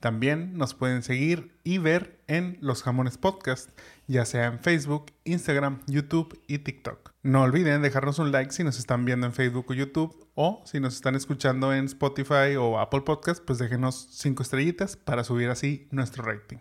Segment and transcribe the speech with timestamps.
[0.00, 3.68] También nos pueden seguir y ver en Los Jamones Podcast,
[4.06, 7.12] ya sea en Facebook, Instagram, YouTube y TikTok.
[7.22, 10.80] No olviden dejarnos un like si nos están viendo en Facebook o YouTube o si
[10.80, 15.86] nos están escuchando en Spotify o Apple Podcast, pues déjenos cinco estrellitas para subir así
[15.90, 16.58] nuestro rating.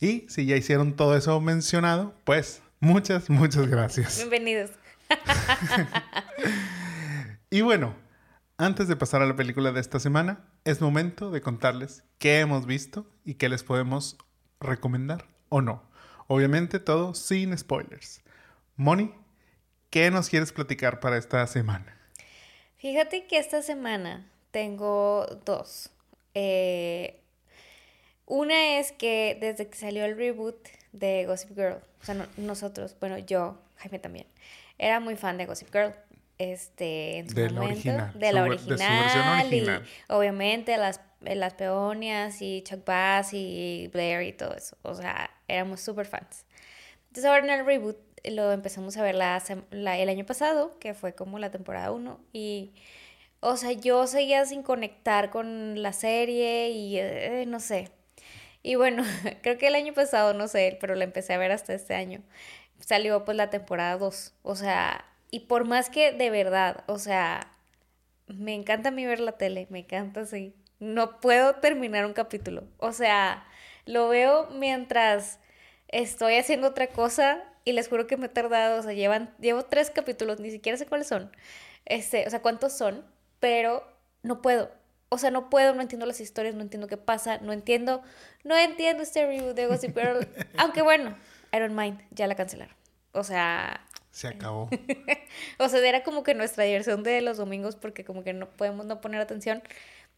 [0.00, 4.18] Y si ya hicieron todo eso mencionado, pues muchas, muchas gracias.
[4.18, 4.70] Bienvenidos.
[7.50, 7.96] y bueno,
[8.62, 12.64] antes de pasar a la película de esta semana, es momento de contarles qué hemos
[12.64, 14.16] visto y qué les podemos
[14.60, 15.82] recomendar o no.
[16.28, 18.22] Obviamente todo sin spoilers.
[18.76, 19.12] Moni,
[19.90, 21.98] ¿qué nos quieres platicar para esta semana?
[22.76, 25.90] Fíjate que esta semana tengo dos.
[26.34, 27.20] Eh,
[28.26, 33.18] una es que desde que salió el reboot de Gossip Girl, o sea, nosotros, bueno,
[33.18, 34.26] yo, Jaime también,
[34.78, 35.92] era muy fan de Gossip Girl
[36.50, 42.40] este, en su de momento, original, de la original, original, y obviamente las, las peonias
[42.40, 46.44] y Chuck Bass y Blair y todo eso, o sea, éramos súper fans.
[47.08, 51.14] Entonces ahora en el reboot lo empezamos a ver la, el año pasado, que fue
[51.14, 52.72] como la temporada 1, y,
[53.40, 57.90] o sea, yo seguía sin conectar con la serie y eh, no sé.
[58.62, 59.02] Y bueno,
[59.42, 62.22] creo que el año pasado, no sé, pero la empecé a ver hasta este año.
[62.80, 64.34] Salió pues la temporada 2.
[64.42, 67.50] O sea, y por más que de verdad, o sea,
[68.26, 70.54] me encanta a mí ver la tele, me encanta así.
[70.78, 72.64] No puedo terminar un capítulo.
[72.76, 73.46] O sea,
[73.86, 75.40] lo veo mientras
[75.88, 79.64] estoy haciendo otra cosa y les juro que me he tardado, o sea, llevan, llevo
[79.64, 81.32] tres capítulos, ni siquiera sé cuáles son.
[81.86, 83.02] Este, o sea, cuántos son,
[83.40, 83.90] pero
[84.22, 84.70] no puedo.
[85.08, 88.02] O sea, no puedo, no entiendo las historias, no entiendo qué pasa, no entiendo,
[88.44, 90.28] no entiendo este review de Gossip Girl.
[90.58, 91.16] aunque bueno,
[91.54, 92.76] I don't mind, ya la cancelaron.
[93.12, 94.68] O sea, se acabó.
[95.58, 98.86] o sea, era como que nuestra diversión de los domingos porque como que no podemos
[98.86, 99.62] no poner atención.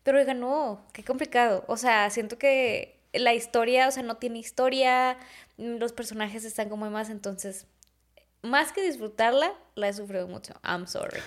[0.03, 1.65] Pero oiga, no, qué complicado.
[1.69, 5.17] O sea, siento que la historia, o sea, no tiene historia,
[5.57, 7.67] los personajes están como más, entonces,
[8.43, 10.55] más que disfrutarla, la he sufrido mucho.
[10.65, 11.21] I'm sorry.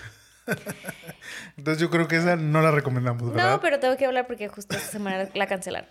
[1.56, 3.52] entonces yo creo que esa no la recomendamos, ¿verdad?
[3.52, 5.88] No, pero tengo que hablar porque justo esta semana la cancelaron.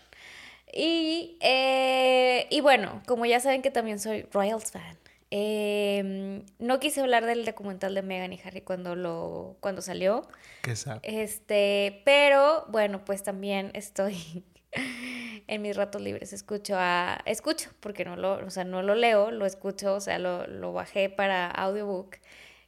[0.72, 4.98] Y, eh, y bueno, como ya saben que también soy Royals fan.
[5.30, 10.28] Eh, no quise hablar del documental de Meghan y Harry cuando lo cuando salió.
[10.62, 10.74] Qué.
[11.04, 14.46] Este, pero bueno, pues también estoy
[15.48, 19.32] en mis ratos libres escucho a escucho porque no lo, o sea, no lo leo,
[19.32, 22.18] lo escucho, o sea, lo, lo bajé para audiobook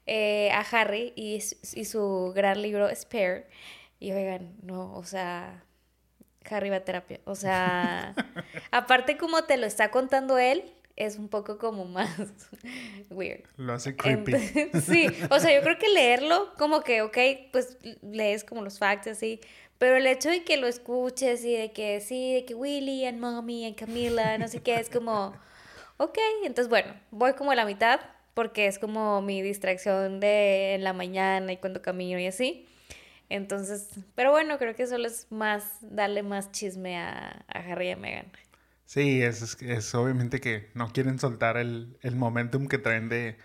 [0.06, 3.48] eh, a Harry y, y su gran libro Spare
[4.00, 5.64] y oigan, no, o sea,
[6.50, 8.16] Harry va a terapia, o sea,
[8.72, 12.10] aparte como te lo está contando él, es un poco como más
[13.10, 13.44] weird.
[13.58, 14.34] Lo hace creepy.
[14.86, 17.18] sí, o sea, yo creo que leerlo, como que, ok,
[17.52, 19.40] pues lees como los facts así,
[19.80, 23.20] pero el hecho de que lo escuches y de que sí, de que Willy and
[23.20, 25.34] Mommy and Camila, no sé qué, es como,
[25.98, 28.02] ok, entonces bueno, voy como a la mitad
[28.34, 32.68] porque es como mi distracción de en la mañana y cuando camino y así.
[33.30, 37.92] Entonces, pero bueno, creo que solo es más, darle más chisme a, a Harry y
[37.92, 38.32] a Meghan.
[38.90, 43.38] Sí, es, es, obviamente que no quieren soltar el, el momentum que traen de,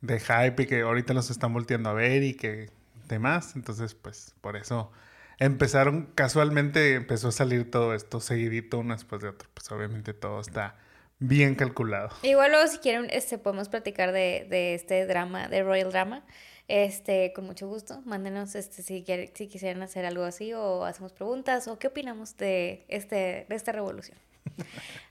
[0.00, 2.70] de, hype y que ahorita los están volteando a ver y que
[3.06, 3.54] demás.
[3.54, 4.90] Entonces, pues por eso
[5.38, 9.48] empezaron, casualmente empezó a salir todo esto seguidito uno después de otro.
[9.54, 10.74] Pues obviamente todo está
[11.20, 12.10] bien calculado.
[12.24, 16.24] Igual luego si quieren, este, podemos platicar de, de este drama, de Royal Drama.
[16.66, 18.02] Este, con mucho gusto.
[18.04, 22.84] Mándenos este, si, si quisieran hacer algo así o hacemos preguntas o qué opinamos de,
[22.88, 24.18] este, de esta revolución.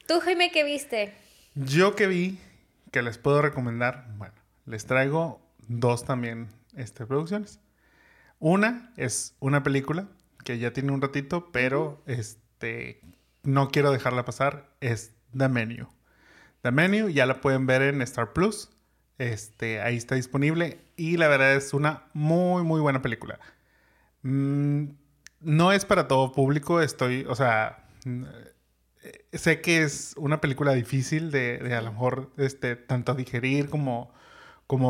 [0.08, 1.14] ¿Tú, Jaime, qué viste?
[1.56, 2.40] Yo que vi,
[2.92, 4.36] que les puedo recomendar, bueno,
[4.66, 7.60] les traigo dos también este, producciones.
[8.40, 10.08] Una es una película
[10.44, 13.02] que ya tiene un ratito, pero este,
[13.44, 15.90] no quiero dejarla pasar, es The Menu.
[16.62, 18.70] The Menu ya la pueden ver en Star Plus.
[19.18, 23.40] Este, ahí está disponible y la verdad es una muy, muy buena película.
[24.22, 24.90] Mm,
[25.42, 27.88] no es para todo público, estoy, o sea,
[29.34, 34.12] sé que es una película difícil de, a lo mejor este, tanto digerir como,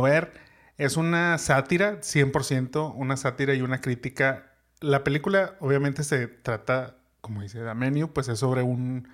[0.01, 0.33] ver.
[0.77, 4.53] Es una sátira, 100%, una sátira y una crítica.
[4.79, 9.07] La película obviamente se trata, como dice Damenio, pues es sobre un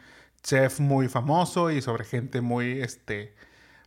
[0.44, 3.34] chef muy famoso y sobre gente muy, este,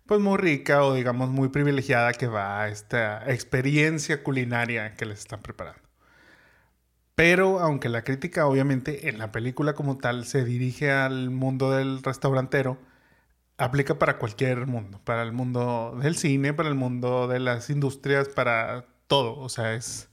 [0.06, 5.20] pues muy rica o digamos muy privilegiada que va a esta experiencia culinaria que les
[5.20, 5.85] están preparando.
[7.16, 12.02] Pero aunque la crítica obviamente en la película como tal se dirige al mundo del
[12.02, 12.78] restaurantero,
[13.58, 18.28] aplica para cualquier mundo, para el mundo del cine, para el mundo de las industrias,
[18.28, 19.38] para todo.
[19.40, 20.10] O sea, es...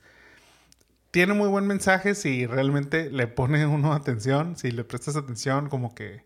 [1.12, 5.94] Tiene muy buen mensaje si realmente le pone uno atención, si le prestas atención, como
[5.96, 6.26] que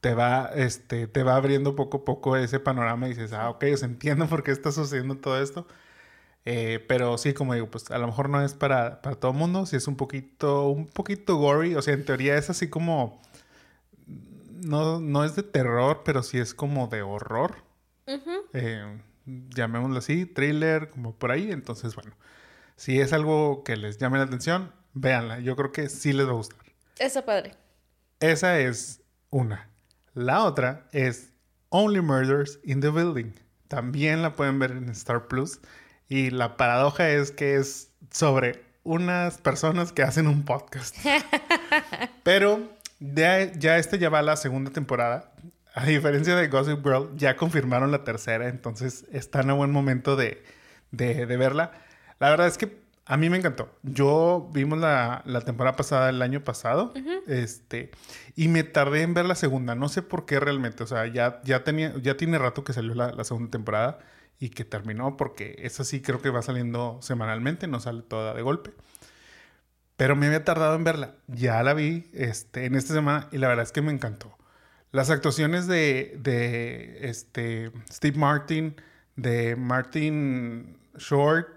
[0.00, 3.64] te va, este, te va abriendo poco a poco ese panorama y dices, ah, ok,
[3.74, 5.66] os entiendo por qué está sucediendo todo esto.
[6.50, 9.36] Eh, pero sí, como digo, pues a lo mejor no es para, para todo el
[9.36, 13.20] mundo, si es un poquito, un poquito gory, o sea, en teoría es así como,
[14.62, 17.56] no, no es de terror, pero sí es como de horror.
[18.54, 21.52] Eh, llamémoslo así, thriller, como por ahí.
[21.52, 22.12] Entonces, bueno,
[22.76, 25.40] si es algo que les llame la atención, véanla.
[25.40, 26.60] Yo creo que sí les va a gustar.
[26.98, 27.56] Esa padre.
[28.20, 29.68] Esa es una.
[30.14, 31.30] La otra es
[31.68, 33.34] Only Murders in the Building.
[33.68, 35.60] También la pueden ver en Star Plus.
[36.08, 40.96] Y la paradoja es que es sobre unas personas que hacen un podcast.
[42.22, 42.60] Pero
[43.00, 45.32] ya, ya esta ya va a la segunda temporada.
[45.74, 50.42] A diferencia de Gossip Girl, ya confirmaron la tercera, entonces están a buen momento de,
[50.90, 51.72] de, de verla.
[52.18, 53.70] La verdad es que a mí me encantó.
[53.82, 56.92] Yo vimos la, la temporada pasada el año pasado.
[57.26, 57.90] Este.
[58.34, 59.74] Y me tardé en ver la segunda.
[59.74, 60.82] No sé por qué realmente.
[60.82, 63.98] O sea, ya, ya tenía, ya tiene rato que salió la, la segunda temporada
[64.38, 65.16] y que terminó.
[65.16, 68.72] Porque esa sí creo que va saliendo semanalmente, no sale toda de golpe.
[69.96, 71.14] Pero me había tardado en verla.
[71.26, 74.36] Ya la vi este, en esta semana y la verdad es que me encantó.
[74.92, 78.76] Las actuaciones de, de este, Steve Martin,
[79.16, 81.48] de Martin Short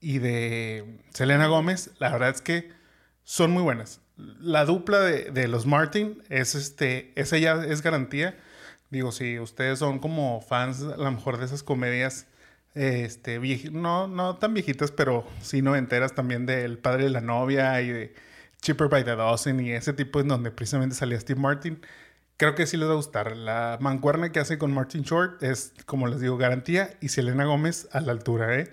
[0.00, 2.72] y de Selena Gómez, la verdad es que
[3.24, 4.00] son muy buenas.
[4.16, 8.38] La dupla de, los Martin es este, esa ya es garantía.
[8.92, 12.26] Digo, si ustedes son como fans a lo mejor de esas comedias,
[12.74, 13.40] este,
[13.70, 18.14] no, no tan viejitas, pero sí noventeras también del padre de la novia y de
[18.60, 21.80] Cheaper by the Dozen y ese tipo en donde precisamente salía Steve Martin.
[22.36, 23.34] Creo que sí les va a gustar.
[23.34, 27.88] La mancuerna que hace con Martin Short es, como les digo, garantía y Selena Gómez
[27.92, 28.70] a la altura, ¿eh?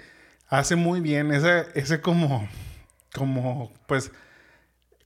[0.50, 2.46] hace muy bien ese, ese como,
[3.16, 4.12] como, pues,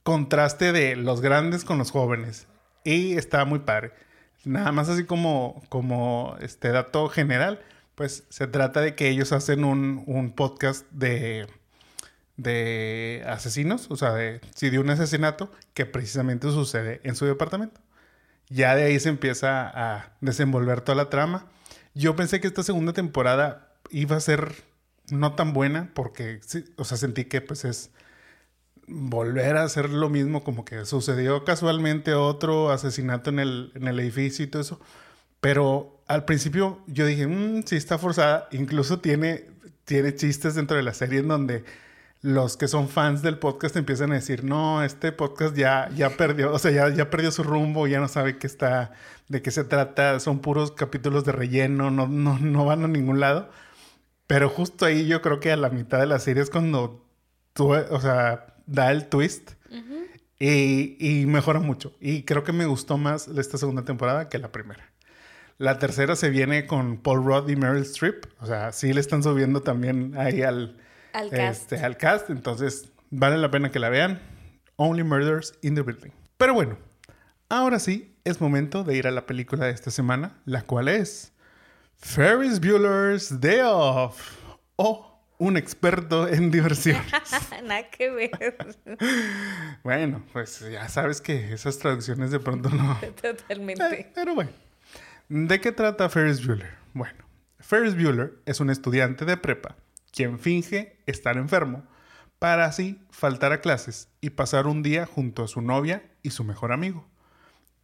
[0.01, 2.47] contraste de los grandes con los jóvenes.
[2.83, 3.91] Y está muy padre.
[4.45, 7.61] Nada más así como, como este dato general,
[7.95, 11.47] pues se trata de que ellos hacen un, un podcast de,
[12.37, 17.79] de asesinos, o sea, de, sí, de un asesinato que precisamente sucede en su departamento.
[18.49, 21.47] Ya de ahí se empieza a desenvolver toda la trama.
[21.93, 24.63] Yo pensé que esta segunda temporada iba a ser
[25.09, 26.41] no tan buena porque,
[26.77, 27.91] o sea, sentí que pues es
[28.87, 33.99] volver a hacer lo mismo, como que sucedió casualmente otro asesinato en el, en el
[33.99, 34.79] edificio y todo eso.
[35.41, 38.47] Pero al principio yo dije, mmm, sí está forzada.
[38.51, 39.45] Incluso tiene,
[39.85, 41.65] tiene chistes dentro de la serie en donde
[42.21, 46.53] los que son fans del podcast empiezan a decir, no, este podcast ya, ya perdió,
[46.53, 48.93] o sea, ya, ya perdió su rumbo, ya no sabe qué está,
[49.27, 53.19] de qué se trata, son puros capítulos de relleno, no, no, no van a ningún
[53.19, 53.49] lado.
[54.27, 57.05] Pero justo ahí yo creo que a la mitad de la serie es cuando
[57.53, 59.51] tú, o sea, da el twist
[60.39, 61.95] y, y, mejora mucho.
[61.99, 64.91] Y creo que me gustó más esta segunda temporada que la primera.
[65.57, 68.25] La tercera se viene con Paul Rudd y Meryl Streep.
[68.41, 70.77] O sea, sí le están subiendo también ahí al,
[71.13, 71.71] al, cast.
[71.71, 72.29] Este, al cast.
[72.29, 74.19] Entonces, vale la pena que la vean.
[74.75, 76.11] Only Murders in the Building.
[76.37, 76.77] Pero bueno,
[77.47, 81.31] ahora sí es momento de ir a la película de esta semana, la cual es
[81.95, 84.37] Ferris Bueller's Day Off.
[84.75, 87.11] O un experto en diversiones.
[87.63, 88.57] Nada que ver.
[89.83, 92.97] bueno, pues ya sabes que esas traducciones de pronto no.
[93.21, 94.01] Totalmente.
[94.01, 94.51] Eh, pero bueno.
[95.29, 96.75] ¿De qué trata Ferris Bueller?
[96.93, 97.23] Bueno,
[97.59, 99.75] Ferris Bueller es un estudiante de prepa
[100.11, 101.83] quien finge estar enfermo
[102.39, 106.43] para así faltar a clases y pasar un día junto a su novia y su
[106.43, 107.07] mejor amigo.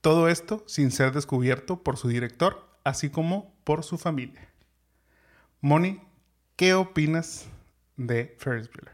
[0.01, 4.49] Todo esto sin ser descubierto por su director, así como por su familia.
[5.61, 6.01] Moni,
[6.59, 7.47] ¿qué opinas
[7.95, 8.91] de Ferris Bueller?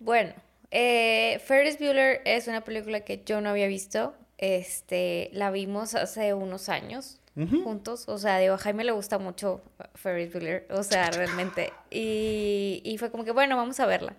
[0.00, 0.34] Bueno,
[0.72, 4.16] eh, Ferris Bueller es una película que yo no había visto.
[4.38, 7.20] Este, la vimos hace unos años
[7.62, 8.08] juntos.
[8.08, 9.62] O sea, digo, a Jaime le gusta mucho
[9.94, 10.66] Ferris Bueller.
[10.70, 11.72] O sea, realmente.
[11.92, 14.16] Y, y fue como que, bueno, vamos a verla.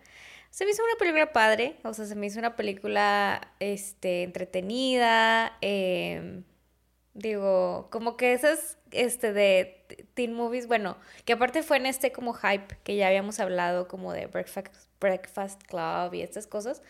[0.50, 5.58] Se me hizo una película padre, o sea, se me hizo una película este, entretenida,
[5.60, 6.42] eh,
[7.14, 12.34] Digo, como que esas este de teen movies, bueno, que aparte fue en este como
[12.34, 16.82] hype que ya habíamos hablado como de Breakfast, Breakfast Club y estas cosas,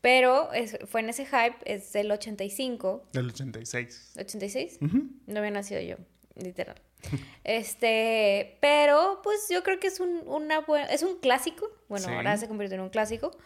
[0.00, 0.50] Pero
[0.86, 3.04] fue en ese hype, es del 85.
[3.12, 4.12] Del 86.
[4.16, 4.78] ¿86?
[5.26, 5.96] No había nacido yo,
[6.36, 6.80] literal.
[7.44, 11.68] este, pero pues yo creo que es un, una buena, es un clásico.
[11.88, 13.36] Bueno, ahora se convirtió en un clásico.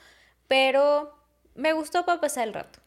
[0.48, 1.16] Pero
[1.54, 2.80] me gustó para pasar el rato.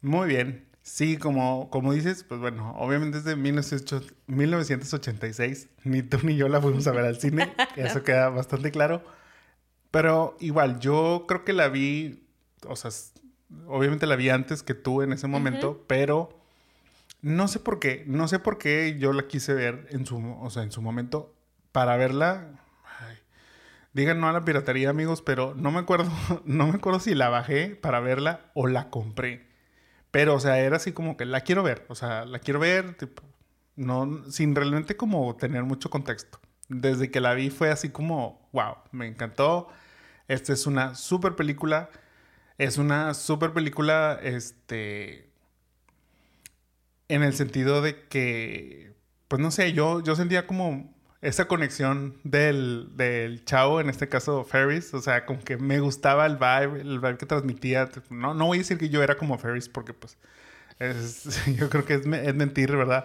[0.00, 0.71] Muy bien.
[0.82, 6.88] Sí, como, como dices, pues bueno, obviamente desde 1986, ni tú ni yo la fuimos
[6.88, 9.04] a ver al cine, eso queda bastante claro.
[9.92, 12.26] Pero igual, yo creo que la vi,
[12.66, 12.90] o sea,
[13.66, 16.36] obviamente la vi antes que tú en ese momento, pero
[17.20, 20.50] no sé por qué, no sé por qué yo la quise ver en su, o
[20.50, 21.32] sea, en su momento
[21.70, 22.58] para verla.
[23.92, 26.10] digan no a la piratería, amigos, pero no me acuerdo,
[26.44, 29.51] no me acuerdo si la bajé para verla o la compré.
[30.12, 31.86] Pero, o sea, era así como que la quiero ver.
[31.88, 33.22] O sea, la quiero ver, tipo,
[33.76, 36.40] no, sin realmente como tener mucho contexto.
[36.68, 39.68] Desde que la vi fue así como, wow, me encantó.
[40.28, 41.90] Esta es una super película.
[42.58, 45.32] Es una super película, este,
[47.08, 48.94] en el sentido de que,
[49.28, 54.44] pues no sé, yo, yo sentía como esa conexión del, del chavo, en este caso
[54.44, 57.88] Ferris, o sea, como que me gustaba el vibe, el vibe que transmitía.
[58.10, 60.18] No, no voy a decir que yo era como Ferris porque pues
[61.56, 63.04] yo creo que es, mentir, ¿verdad?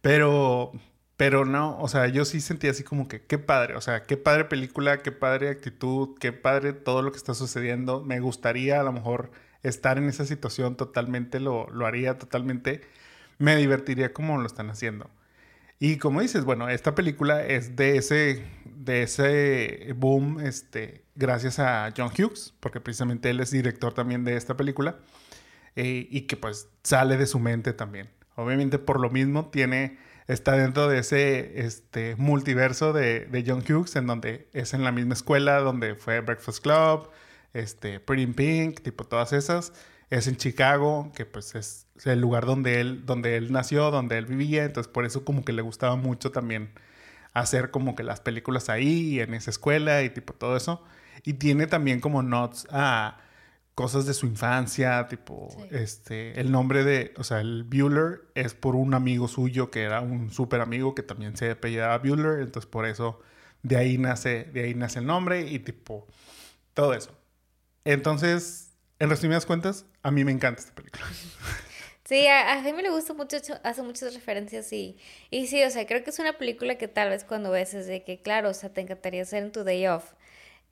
[0.00, 0.72] Pero,
[1.16, 4.16] pero no, o sea, yo sí sentía así como que qué padre, o sea, qué
[4.16, 8.02] padre película, qué padre actitud, qué padre todo lo que está sucediendo.
[8.02, 9.30] Me gustaría a lo mejor
[9.62, 12.82] estar en esa situación totalmente, lo, lo haría totalmente.
[13.38, 15.10] Me divertiría como lo están haciendo.
[15.78, 21.92] Y como dices, bueno, esta película es de ese, de ese boom, este, gracias a
[21.96, 24.98] John Hughes, porque precisamente él es director también de esta película,
[25.76, 28.10] eh, y que pues sale de su mente también.
[28.34, 33.94] Obviamente por lo mismo tiene, está dentro de ese este, multiverso de, de John Hughes,
[33.94, 37.10] en donde es en la misma escuela donde fue Breakfast Club,
[37.52, 39.72] este, Pretty Pink, tipo todas esas
[40.10, 44.26] es en Chicago, que pues es el lugar donde él, donde él nació, donde él
[44.26, 46.70] vivía, entonces por eso como que le gustaba mucho también
[47.32, 50.82] hacer como que las películas ahí, en esa escuela y tipo todo eso.
[51.24, 53.18] Y tiene también como notes a
[53.74, 58.74] cosas de su infancia, tipo, este, el nombre de, o sea, el Bueller es por
[58.74, 62.86] un amigo suyo que era un súper amigo que también se apellidaba Bueller, entonces por
[62.86, 63.20] eso
[63.62, 66.08] de ahí nace, de ahí nace el nombre y tipo,
[66.74, 67.16] todo eso.
[67.84, 71.04] Entonces, en resumidas cuentas, a mí me encanta esta película.
[72.08, 74.96] Sí, a, mí me gusta mucho, hace muchas referencias y,
[75.30, 77.86] y sí, o sea, creo que es una película que tal vez cuando ves es
[77.86, 80.14] de que, claro, o sea, te encantaría hacer en tu day off.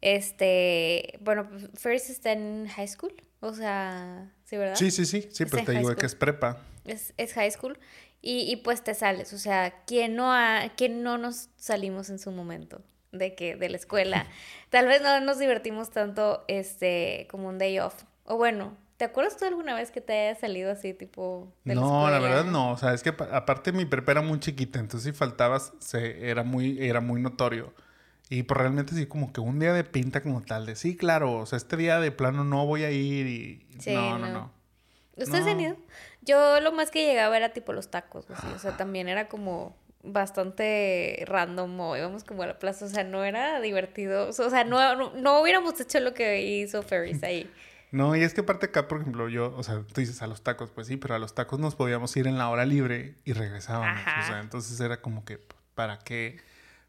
[0.00, 4.76] Este, bueno, Ferris está en high school, o sea, ¿sí, verdad?
[4.76, 6.62] Sí, sí, sí, sí, pero te digo que es prepa.
[6.86, 7.78] Es, es high school
[8.22, 12.18] y, y, pues te sales, o sea, ¿quién no, ha, ¿quién no nos salimos en
[12.18, 12.82] su momento?
[13.12, 14.26] de que de la escuela.
[14.70, 19.36] Tal vez no nos divertimos tanto este como un day off, o bueno, ¿te acuerdas
[19.36, 21.52] tú alguna vez que te haya salido así, tipo...
[21.64, 22.72] no, la, verdad no.
[22.72, 26.42] O sea, es que aparte mi prepa era muy chiquita, entonces si faltabas, se, era,
[26.42, 27.74] muy, era muy notorio.
[28.28, 31.34] Y pues realmente sí, como que un día de pinta como tal, de sí, claro,
[31.34, 33.66] o sea, este día de plano no voy a ir y...
[33.92, 34.52] no, no, no,
[35.16, 35.76] ¿Ustedes han ido?
[36.22, 41.24] Yo lo más que llegaba era tipo los tacos, o sea, también era como bastante
[41.26, 44.96] random o íbamos como a la plaza, o sea, no era divertido, o sea, no,
[44.96, 47.50] no, no hubiéramos hecho lo que hizo Ferris ahí.
[47.92, 50.42] No, y es que aparte acá, por ejemplo, yo, o sea, tú dices a los
[50.42, 53.32] tacos, pues sí, pero a los tacos nos podíamos ir en la hora libre y
[53.32, 54.00] regresábamos.
[54.00, 55.38] O sea, entonces era como que,
[55.74, 56.38] ¿para qué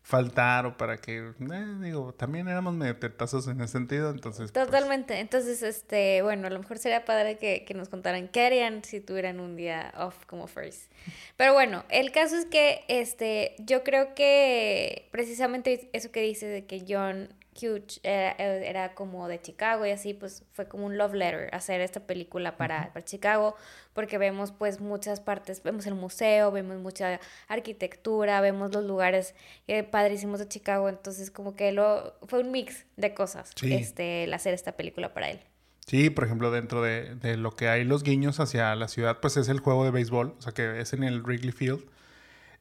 [0.08, 1.18] faltar o para qué?
[1.18, 4.52] Eh, digo, también éramos medio tetazos en ese sentido, entonces.
[4.54, 5.20] Pues Totalmente.
[5.20, 9.02] Entonces, este, bueno, a lo mejor sería padre que, que, nos contaran qué harían si
[9.02, 10.92] tuvieran un día off como first.
[11.36, 16.66] Pero bueno, el caso es que, este, yo creo que precisamente eso que dice de
[16.66, 17.28] que John
[17.60, 22.02] Huge era, como de Chicago y así, pues fue como un love letter hacer esta
[22.02, 23.56] película para, Chicago,
[23.94, 29.36] porque vemos pues muchas partes, vemos el museo, vemos mucha arquitectura, vemos los lugares
[29.68, 34.34] eh, padrísimos de Chicago, entonces como que lo, fue un mix de cosas este, el
[34.34, 35.40] hacer esta película para él.
[35.86, 39.38] Sí, por ejemplo, dentro de, de, lo que hay los guiños hacia la ciudad, pues
[39.38, 41.84] es el juego de béisbol, o sea que es en el Wrigley Field.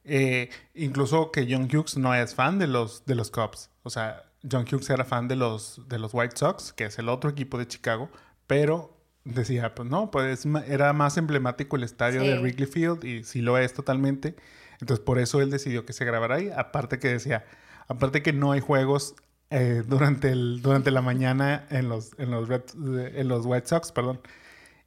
[0.09, 3.69] Eh, incluso que John Hughes no es fan de los, de los Cubs.
[3.83, 7.09] O sea, John Hughes era fan de los, de los White Sox, que es el
[7.09, 8.09] otro equipo de Chicago,
[8.45, 13.41] pero decía, pues no, pues era más emblemático el estadio de Wrigley Field y sí
[13.41, 14.35] lo es totalmente.
[14.79, 16.51] Entonces por eso él decidió que se grabara ahí.
[16.55, 17.45] Aparte que decía,
[17.87, 19.15] aparte que no hay juegos
[19.49, 24.21] eh, durante, el, durante la mañana en los, en los, en los White Sox, perdón.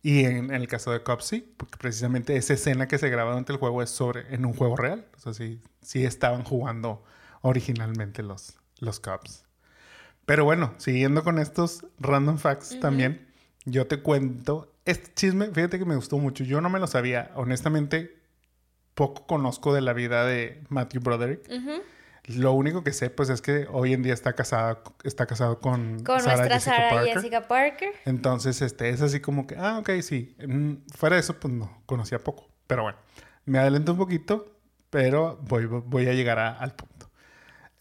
[0.02, 3.52] Y en, el caso de Cubs sí, porque precisamente esa escena que se graba durante
[3.52, 5.06] el juego es sobre en un juego real.
[5.16, 7.04] O sea, sí, sí estaban jugando
[7.42, 9.44] originalmente los, los Cubs.
[10.26, 13.26] Pero bueno, siguiendo con estos random facts también,
[13.64, 14.72] yo te cuento.
[14.84, 16.44] Este chisme, fíjate que me gustó mucho.
[16.44, 17.30] Yo no me lo sabía.
[17.34, 18.16] Honestamente,
[18.94, 21.48] poco conozco de la vida de Matthew Broderick.
[22.26, 26.04] Lo único que sé, pues, es que hoy en día está casada, está casado con,
[26.04, 27.14] con Sarah nuestra Jessica Sarah Parker.
[27.14, 27.92] Jessica Parker.
[28.04, 30.36] Entonces, este, es así como que, ah, ok, sí.
[30.46, 32.46] Mm, Fuera de eso, pues no, conocía poco.
[32.66, 32.98] Pero bueno,
[33.46, 34.54] me adelanto un poquito,
[34.90, 36.89] pero voy, voy a llegar a- al punto.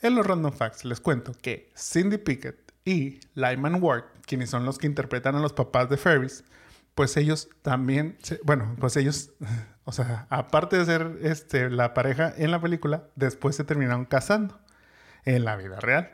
[0.01, 4.77] En los Random Facts les cuento que Cindy Pickett y Lyman Ward, quienes son los
[4.77, 6.44] que interpretan a los papás de Ferris,
[6.96, 9.32] pues ellos también, se- bueno, pues ellos,
[9.84, 14.60] o sea, aparte de ser este, la pareja en la película, después se terminaron casando
[15.25, 16.12] en la vida real.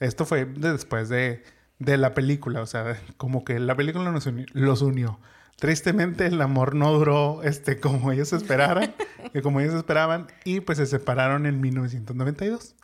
[0.00, 1.42] Esto fue después de,
[1.78, 5.18] de la película, o sea, como que la película nos los unió.
[5.56, 8.94] Tristemente el amor no duró este, como ellos esperaran,
[9.32, 12.76] que como ellos esperaban, y pues se separaron en 1992.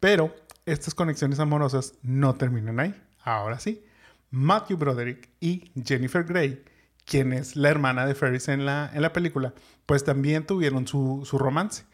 [0.00, 0.34] Pero
[0.66, 2.94] estas conexiones amorosas no terminan ahí.
[3.22, 3.84] Ahora sí,
[4.30, 6.64] Matthew Broderick y Jennifer Grey,
[7.04, 9.54] quien es la hermana de Ferris en la, en la película,
[9.86, 11.84] pues también tuvieron su, su romance.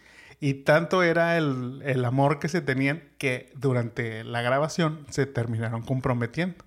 [0.40, 5.82] Y tanto era el, el amor que se tenían que durante la grabación se terminaron
[5.82, 6.64] comprometiendo.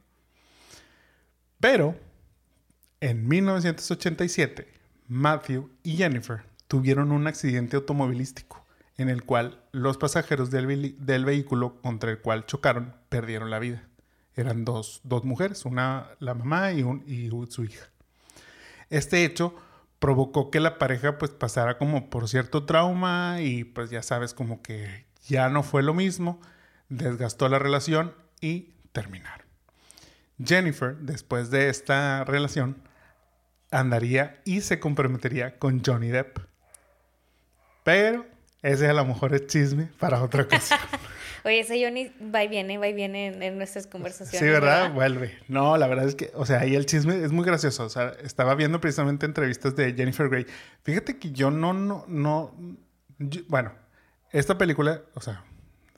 [1.60, 1.96] Pero
[3.02, 4.68] en 1987,
[5.08, 8.65] Matthew y Jennifer tuvieron un accidente automovilístico
[8.98, 13.84] en el cual los pasajeros del, del vehículo contra el cual chocaron perdieron la vida.
[14.36, 17.90] Eran dos, dos mujeres, una la mamá y, un, y su hija.
[18.90, 19.56] Este hecho
[20.00, 24.62] provocó que la pareja pues pasara como por cierto trauma y pues ya sabes como
[24.62, 26.40] que ya no fue lo mismo,
[26.90, 29.46] desgastó la relación y terminaron.
[30.44, 32.84] Jennifer, después de esta relación,
[33.72, 36.40] andaría y se comprometería con Johnny Depp.
[37.84, 38.26] Pero
[38.62, 40.80] ese a lo mejor es chisme para otra ocasión.
[41.44, 44.40] Oye, ese Johnny va y viene, va y viene en, en nuestras conversaciones.
[44.40, 44.92] Sí, ¿verdad?
[44.94, 45.38] Vuelve.
[45.48, 47.84] No, la verdad es que, o sea, ahí el chisme es muy gracioso.
[47.86, 50.48] O sea, estaba viendo precisamente entrevistas de Jennifer Grey.
[50.84, 52.56] Fíjate que yo no, no, no.
[53.20, 53.74] yo- bueno,
[54.32, 55.44] esta película, o sea,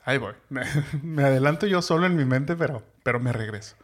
[0.03, 0.33] ahí voy.
[0.49, 0.63] Me,
[1.01, 3.77] me adelanto yo solo en mi mente, pero, pero me regreso.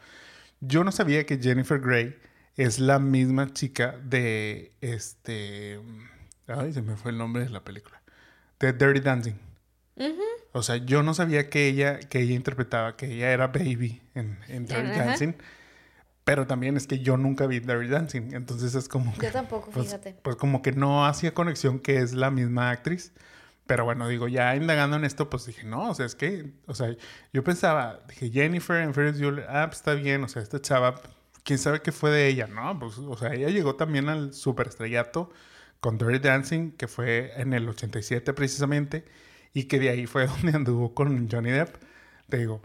[0.60, 2.18] Yo no sabía que Jennifer Grey
[2.58, 5.80] es la misma chica de este.
[6.48, 8.02] Ay, se me fue el nombre de la película.
[8.71, 9.34] De Dirty Dancing.
[10.54, 14.39] O sea, yo no sabía que ella, que ella interpretaba, que ella era Baby en,
[14.47, 15.06] en Dirty Ajá.
[15.06, 15.34] Dancing.
[16.23, 18.34] Pero también es que yo nunca vi Dirty Dancing.
[18.34, 19.26] Entonces es como que.
[19.26, 20.15] Yo tampoco, pues, fíjate.
[20.21, 23.12] Pues como que no hacía conexión que es la misma actriz.
[23.65, 26.76] Pero bueno, digo, ya indagando en esto, pues dije, no, o sea, es que, o
[26.76, 26.95] sea,
[27.32, 31.02] yo pensaba, dije, Jennifer en Ferris Bueller, ah, pues está bien, o sea, esta chava,
[31.43, 32.78] quién sabe qué fue de ella, ¿no?
[32.78, 35.32] Pues, o sea, ella llegó también al superestrellato
[35.84, 39.04] con Dirty Dancing, que fue en el 87 precisamente,
[39.54, 41.76] y que de ahí fue donde anduvo con Johnny Depp.
[42.30, 42.62] Te digo,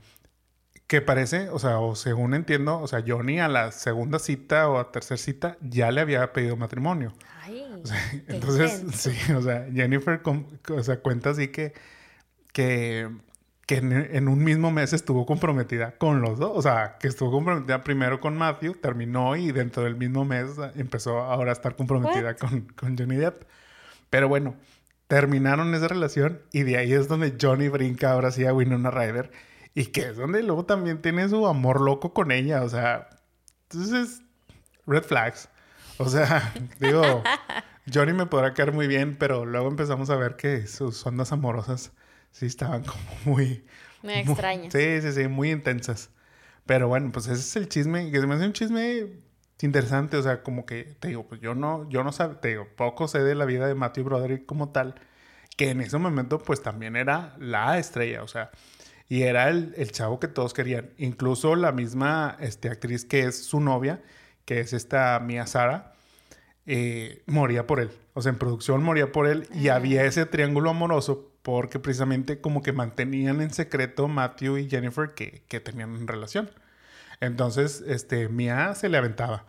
[0.87, 4.78] que parece, o sea, o según entiendo, o sea, Johnny a la segunda cita o
[4.78, 7.12] a tercera cita ya le había pedido matrimonio.
[7.42, 7.66] Ay,
[8.28, 9.11] qué Entonces, intenso.
[9.11, 11.72] sí, o sea, Jennifer o sea, cuenta así que,
[12.52, 13.11] que,
[13.68, 16.52] que en, un mismo mes estuvo comprometida con los dos.
[16.54, 21.18] O sea, que estuvo comprometida primero con Matthew, terminó y dentro del mismo mes empezó
[21.18, 23.42] ahora a estar comprometida con, con Johnny Depp.
[24.09, 24.57] Pero bueno,
[25.07, 29.31] terminaron esa relación y de ahí es donde Johnny brinca ahora sí a Winona Ryder
[29.74, 32.62] y que es donde luego también tiene su amor loco con ella.
[32.62, 33.11] O sea,
[33.64, 34.22] entonces,
[34.87, 35.50] red flags.
[35.98, 37.22] O sea, digo,
[37.92, 41.92] Johnny me podrá caer muy bien, pero luego empezamos a ver que sus ondas amorosas
[42.31, 43.64] sí estaban como muy...
[44.03, 44.71] Muy- extraña.
[44.71, 46.11] Sí, sí, sí, muy intensas.
[46.67, 49.07] Pero bueno, pues ese es el chisme, que se me hace un chisme
[49.61, 52.69] interesante, o sea, como que, te digo, pues yo no, yo no sé, te digo,
[52.77, 54.95] poco sé de la vida de Matthew Broderick como tal,
[55.57, 58.51] que en ese momento pues también era la estrella, o sea,
[59.09, 60.91] y era el, el chavo que todos querían.
[60.99, 64.03] Incluso la misma este, actriz que es su novia,
[64.45, 65.95] que es esta Mia Sara,
[66.67, 67.91] eh, moría por él.
[68.14, 72.62] O sea, en producción moría por él y había ese triángulo amoroso porque precisamente como
[72.62, 76.51] que mantenían en secreto Matthew y Jennifer que, que tenían relación.
[77.20, 79.44] Entonces, este, Mia se le aventaba.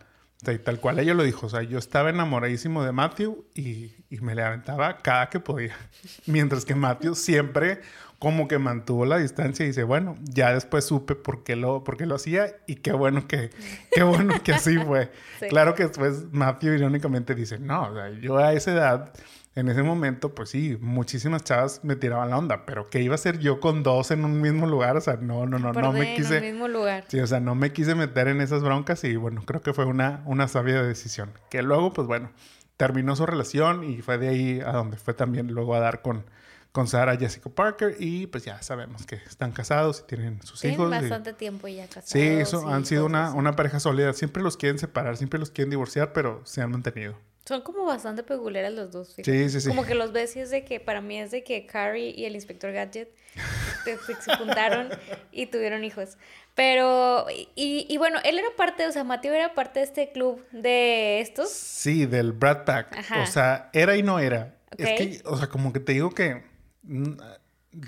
[0.46, 1.46] O y tal cual ella lo dijo.
[1.46, 5.76] O sea, yo estaba enamoradísimo de Matthew y, y me le aventaba cada que podía.
[6.26, 7.80] Mientras que Matthew siempre
[8.20, 11.96] como que mantuvo la distancia y dice, bueno, ya después supe por qué lo, por
[11.96, 13.48] qué lo hacía y qué bueno que,
[13.90, 15.10] qué bueno que así fue.
[15.40, 15.46] Sí.
[15.48, 19.12] Claro que después Matthew irónicamente dice, no, o sea, yo a esa edad,
[19.54, 23.16] en ese momento, pues sí, muchísimas chavas me tiraban la onda, pero ¿qué iba a
[23.16, 24.98] hacer yo con dos en un mismo lugar?
[24.98, 26.36] O sea, no, no, no, no me en quise...
[26.36, 27.04] el mismo lugar.
[27.08, 29.86] Sí, o sea, no me quise meter en esas broncas y bueno, creo que fue
[29.86, 31.32] una, una sabia decisión.
[31.48, 32.30] Que luego, pues bueno,
[32.76, 36.26] terminó su relación y fue de ahí a donde fue también luego a dar con,
[36.72, 40.80] con Sarah Jessica Parker y pues ya sabemos que están casados y tienen sus Tienen
[40.80, 40.88] hijos.
[40.92, 42.10] y- bastante tiempo ya casados.
[42.10, 44.12] Sí, eso y han sido una, una pareja sólida.
[44.12, 47.16] Siempre los quieren separar, siempre los quieren divorciar, pero se han mantenido.
[47.46, 49.14] Son como bastante peculiares los dos.
[49.16, 49.68] Sí, sí, sí.
[49.68, 52.24] Como que los ves y es de que para mí es de que Carrie y
[52.26, 53.08] el inspector Gadget
[53.84, 54.88] se, juntaron
[55.32, 56.16] y tuvieron hijos.
[56.54, 60.44] Pero, y, y bueno, él era parte, o sea, Mateo era parte de este club
[60.52, 61.50] de estos.
[61.50, 62.96] Sí, del Brad Pack.
[62.98, 63.22] Ajá.
[63.22, 64.54] O sea, era y no era.
[64.76, 64.96] Es Ok.
[64.98, 66.44] que, o sea, como que te digo que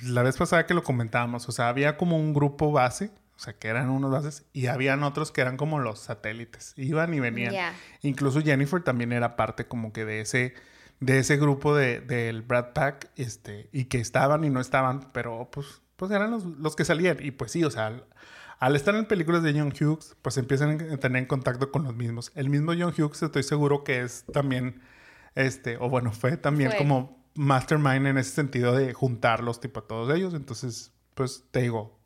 [0.05, 3.55] la vez pasada que lo comentábamos, o sea, había como un grupo base, o sea,
[3.55, 6.75] que eran unos bases, y habían otros que eran como los satélites.
[6.77, 7.55] Iban y venían.
[8.03, 10.55] Incluso Jennifer también era parte como que de ese,
[11.01, 15.49] de ese grupo de, del Brad Pack, este, y que estaban y no estaban, pero
[15.51, 17.19] pues, pues eran los, los que salían.
[17.21, 18.05] Y pues sí, o sea, al,
[18.61, 21.97] al estar en películas de John Hughes, pues empiezan a tener en contacto con los
[21.97, 22.31] mismos.
[22.37, 24.81] El mismo John Hughes, estoy seguro que es también,
[25.35, 26.79] este, o bueno, fue también Fue.
[26.79, 30.35] como mastermind en ese sentido de juntarlos, tipo a todos ellos.
[30.35, 31.99] Entonces, pues te digo,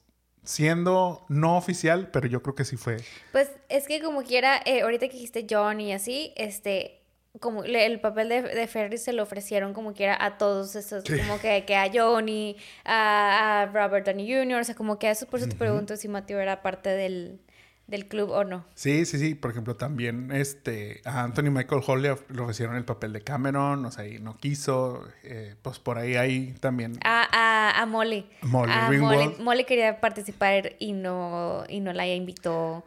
[0.45, 2.99] siendo no oficial, pero yo creo que sí fue.
[3.33, 7.03] Pues es que como quiera, eh, ahorita que dijiste John y así, este,
[7.41, 11.05] como le- el papel de, de Ferris se lo ofrecieron como quiera a todos estos,
[11.05, 15.11] como que, que a Johnny, a, a Robert Downey Jr., o sea, como que a
[15.11, 17.41] eso, por eso te pregunto si Mateo era parte del,
[17.87, 18.65] del club o no.
[18.75, 19.35] Sí, sí, sí.
[19.35, 23.23] Por ejemplo, también este, a Anthony Michael Hall le, of- le ofrecieron el papel de
[23.23, 25.07] Cameron, o sea, y no quiso.
[25.23, 26.99] eh, pues por ahí hay también.
[27.05, 28.29] A, a, a Molly.
[28.43, 28.91] Molly a.
[28.91, 32.85] Molly, Molly quería participar y no, y no la invitó.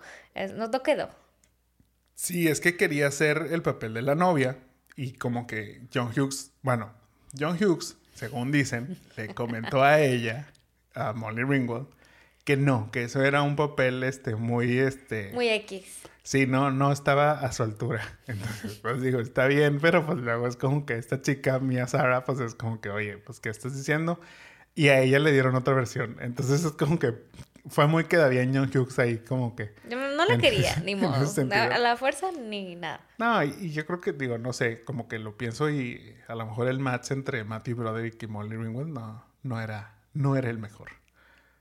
[0.56, 1.10] No, no quedó.
[2.16, 4.58] Sí, es que quería hacer el papel de la novia
[4.98, 6.92] y como que John Hughes, bueno,
[7.40, 10.48] John Hughes, según dicen, le comentó a ella,
[10.94, 11.88] a Molly Ringwald,
[12.50, 16.00] que no, que eso era un papel este muy este Muy X.
[16.24, 18.02] Sí, no, no estaba a su altura.
[18.28, 22.24] Entonces, pues digo, está bien, pero pues luego es como que esta chica, Mia Sara,
[22.24, 24.20] pues es como que, oye, pues, ¿qué estás diciendo?
[24.74, 26.18] Y a ella le dieron otra versión.
[26.22, 27.14] Entonces es como que
[27.68, 29.76] fue muy queda bien John Hughes ahí, como que.
[29.88, 31.14] Yo No la En- quería, ni modo.
[31.54, 33.02] a la fuerza ni nada.
[33.20, 36.34] No, y, y yo creo que, digo, no sé, como que lo pienso y a
[36.34, 40.50] lo mejor el match entre Matthew Broderick y Molly Ringwald no, no, era, no era
[40.50, 40.90] el mejor.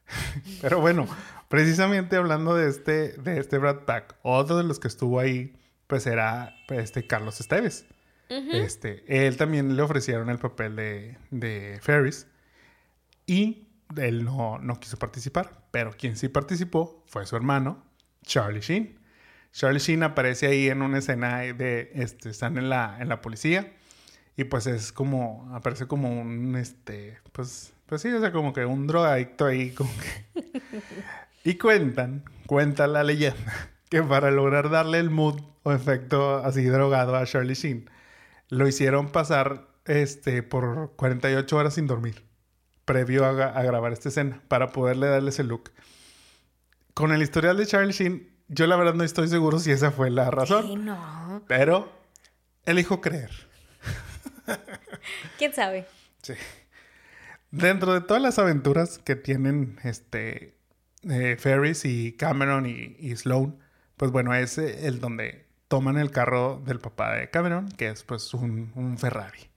[0.60, 1.06] Pero bueno,
[1.48, 6.06] precisamente hablando de este, de este Brad Pack, otro de los que estuvo ahí, pues
[6.06, 7.86] era pues, este Carlos Esteves.
[8.30, 12.26] Este, él también le ofrecieron el papel de, de Ferris
[13.24, 17.82] y él no, no quiso participar, pero quien sí participó fue su hermano,
[18.22, 18.98] Charlie Sheen.
[19.52, 23.72] Charlie Sheen aparece ahí en una escena de, este, están en la, en la policía
[24.36, 28.66] y pues es como, aparece como un, este, pues, pues sí, o sea, como que
[28.66, 30.62] un drogadicto ahí, como que...
[31.44, 37.16] y cuentan, cuenta la leyenda, que para lograr darle el mood o efecto así drogado
[37.16, 37.90] a Charlie Sheen,
[38.50, 42.24] lo hicieron pasar, este, por 48 horas sin dormir,
[42.84, 45.70] previo a, a grabar esta escena, para poderle darle ese look.
[46.92, 50.10] Con el historial de Charlie Sheen, yo la verdad no estoy seguro si esa fue
[50.10, 50.66] la razón.
[50.66, 51.42] Sí, no.
[51.46, 51.90] Pero
[52.66, 53.30] elijo creer.
[55.38, 55.86] ¿Quién sabe?
[56.22, 56.34] Sí.
[57.50, 60.54] Dentro de todas las aventuras que tienen este
[61.08, 63.58] eh, Ferris y Cameron y, y Sloan,
[63.96, 68.02] pues bueno, es eh, el donde toman el carro del papá de Cameron, que es
[68.02, 69.48] pues un, un Ferrari.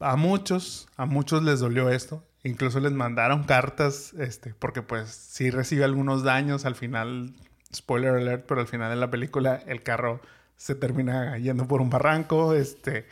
[0.00, 2.24] A muchos, a muchos les dolió esto.
[2.44, 7.34] Incluso les mandaron cartas, este, porque pues sí recibe algunos daños al final,
[7.74, 10.20] spoiler alert, pero al final de la película el carro
[10.56, 13.06] se termina yendo por un barranco, este,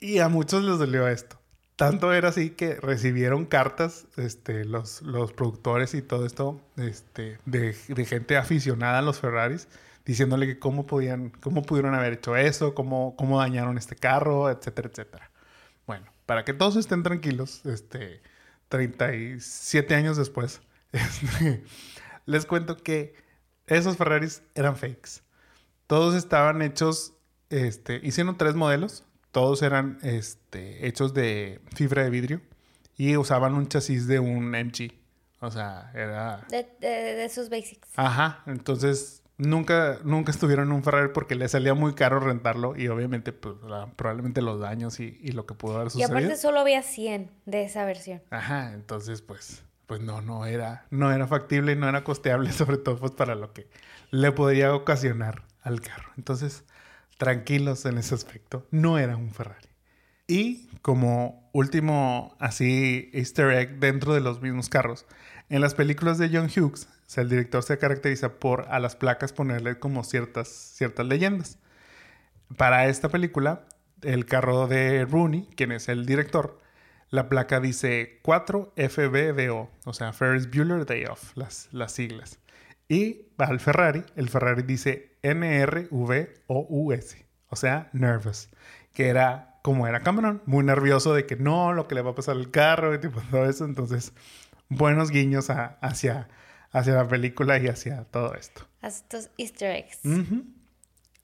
[0.00, 1.41] y a muchos les dolió esto.
[1.76, 5.02] Tanto era así que recibieron cartas, este, los,
[5.34, 7.72] productores y todo esto, este, de,
[8.06, 9.68] gente aficionada a los Ferraris,
[10.04, 15.30] diciéndole que cómo pudieron haber hecho eso, cómo, cómo dañaron este carro, etcétera, etcétera.
[15.86, 18.20] Bueno, para que todos estén tranquilos, este,
[18.68, 20.60] 37 años después,
[20.92, 21.64] este,
[22.26, 23.14] les cuento que
[23.66, 25.22] esos Ferraris eran fakes.
[25.86, 27.14] Todos estaban hechos,
[27.50, 32.40] este, hicieron tres modelos, todos eran este, hechos de fibra de vidrio
[32.96, 34.92] y usaban un chasis de un MG.
[35.40, 36.46] O sea, era...
[36.48, 37.88] De, de, de esos basics.
[37.96, 42.86] Ajá, entonces nunca, nunca estuvieron en un Ferrari porque le salía muy caro rentarlo y
[42.86, 46.16] obviamente pues, la- probablemente los daños y, y lo que pudo haber Y sucedido.
[46.18, 48.22] aparte solo había 100 de esa versión.
[48.30, 52.98] Ajá, entonces pues, pues no, no era, no era factible, no era costeable, sobre todo
[53.00, 53.68] pues para lo que
[54.12, 56.10] le podría ocasionar al carro.
[56.16, 56.64] Entonces,
[57.22, 59.68] tranquilos en ese aspecto, no era un Ferrari.
[60.26, 65.06] Y como último así easter egg dentro de los mismos carros,
[65.48, 69.78] en las películas de John Hughes, el director se caracteriza por a las placas ponerle
[69.78, 71.58] como ciertas, ciertas leyendas.
[72.56, 73.66] Para esta película,
[74.02, 76.58] el carro de Rooney, quien es el director,
[77.10, 82.40] la placa dice 4FBDO, o sea, Ferris Bueller Day Off, las, las siglas.
[82.92, 87.16] Y al Ferrari, el Ferrari dice NRVOUS,
[87.48, 88.50] o sea, nervous,
[88.92, 92.14] que era como era Cameron, muy nervioso de que no, lo que le va a
[92.14, 93.64] pasar al carro y tipo todo eso.
[93.64, 94.12] Entonces,
[94.68, 96.28] buenos guiños hacia,
[96.70, 98.66] hacia la película y hacia todo esto.
[98.82, 100.00] Hacia estos easter eggs.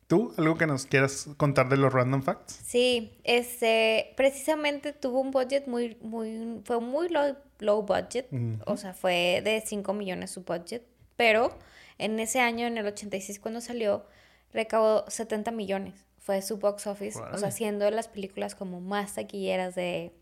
[0.06, 0.32] ¿Tú?
[0.38, 2.62] ¿Algo que nos quieras contar de los random facts?
[2.64, 8.26] Sí, este, precisamente tuvo un budget muy, muy, fue muy low, low budget,
[8.64, 10.82] o sea, fue de 5 millones su budget,
[11.18, 11.58] pero
[11.98, 14.06] en ese año, en el 86 cuando salió,
[14.52, 19.74] recaudó 70 millones, fue su box office, o sea, siendo las películas como más taquilleras
[19.74, 20.12] de,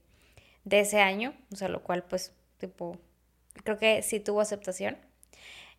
[0.64, 2.96] de ese año, o sea, lo cual pues, tipo,
[3.62, 4.96] creo que sí tuvo aceptación.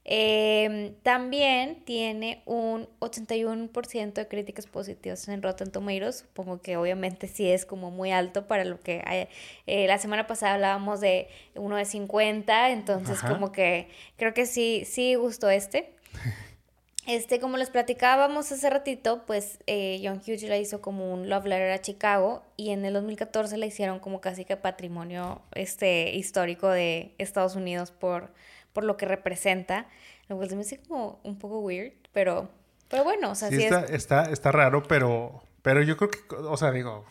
[0.10, 6.20] Em, también tiene un 81% de críticas positivas en Rotten Tomatoes.
[6.20, 9.28] Supongo que obviamente sí es como muy alto para lo que hay.
[9.66, 14.84] Eh, la semana pasada hablábamos de uno de 50, entonces como que creo que sí,
[14.86, 15.94] sí gustó este.
[17.08, 21.46] Este, como les platicábamos hace ratito, pues eh, John Hughes la hizo como un love
[21.46, 26.68] letter a Chicago y en el 2014 la hicieron como casi que patrimonio este, histórico
[26.68, 28.34] de Estados Unidos por
[28.78, 29.88] por lo que representa,
[30.30, 32.48] lo cual se me hace como un poco weird, pero,
[32.90, 36.56] pero bueno, o sea, sí, está, está, está, raro, pero, pero yo creo que, o
[36.58, 37.04] sea, digo,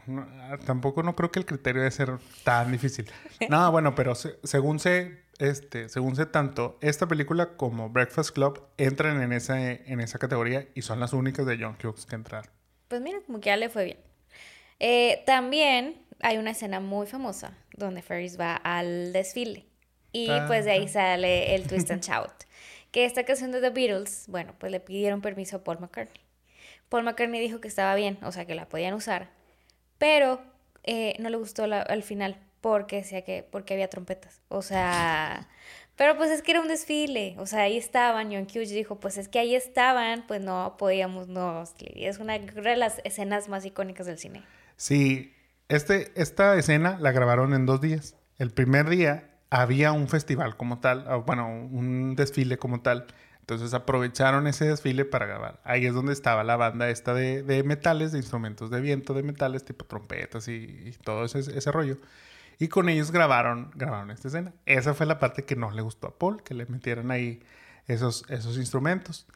[0.65, 3.11] tampoco no creo que el criterio debe ser tan difícil.
[3.51, 9.21] No, bueno, pero según sé, este, según sé tanto, esta película como Breakfast Club entran
[9.21, 12.49] en esa, en esa categoría y son las únicas de John Hughes que entrar.
[12.87, 13.99] Pues mira, como que ya le fue bien.
[14.79, 19.67] Eh, también hay una escena muy famosa donde Ferris va al desfile.
[20.17, 22.33] Y pues de ahí sale el Twist and Shout.
[22.91, 26.21] Que esta canción de The Beatles, bueno, pues le pidieron permiso a Paul McCartney.
[26.89, 29.29] Paul McCartney dijo que estaba bien, o sea, que la podían usar.
[29.99, 30.41] Pero
[30.85, 34.41] eh, no le gustó al final porque decía que porque había trompetas.
[34.49, 35.49] O sea,
[35.97, 37.35] pero pues es que era un desfile.
[37.39, 38.31] O sea, ahí estaban.
[38.31, 41.65] John Hughes dijo, pues es que ahí estaban, pues no podíamos no.
[41.95, 44.43] Es una de las escenas más icónicas del cine.
[44.77, 45.35] Sí,
[45.69, 48.17] este, esta escena la grabaron en dos días.
[48.39, 53.07] El primer día había un festival como tal, bueno, un desfile como tal.
[53.41, 55.61] Entonces aprovecharon ese desfile para grabar.
[55.63, 59.23] Ahí es donde estaba la banda esta de, de metales, de instrumentos de viento, de
[59.23, 61.99] metales, tipo trompetas y, todo ese, ese, rollo.
[62.59, 64.53] Y con ellos grabaron, grabaron esta escena.
[64.67, 67.41] Esa fue la parte que no le gustó a Paul, que le metieran ahí
[67.87, 69.29] esos, esos instrumentos.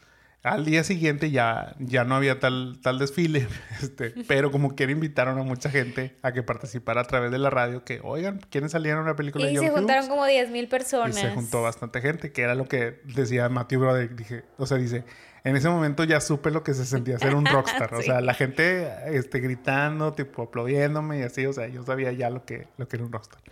[0.43, 3.47] Al día siguiente ya, ya no había tal, tal desfile,
[3.83, 7.51] este, pero como quiera invitaron a mucha gente a que participara a través de la
[7.51, 10.51] radio, que oigan, ¿quiénes salieron en una película y de Y se juntaron como 10
[10.51, 11.17] mil personas.
[11.17, 14.79] Y se juntó bastante gente, que era lo que decía Matthew Brother, dije, o sea,
[14.79, 15.05] dice,
[15.45, 18.33] en ese momento ya supe lo que se sentía ser un rockstar, o sea, la
[18.33, 22.89] gente este, gritando, tipo aplaudiéndome y así, o sea, yo sabía ya lo que, lo
[22.89, 23.43] que era un rockstar.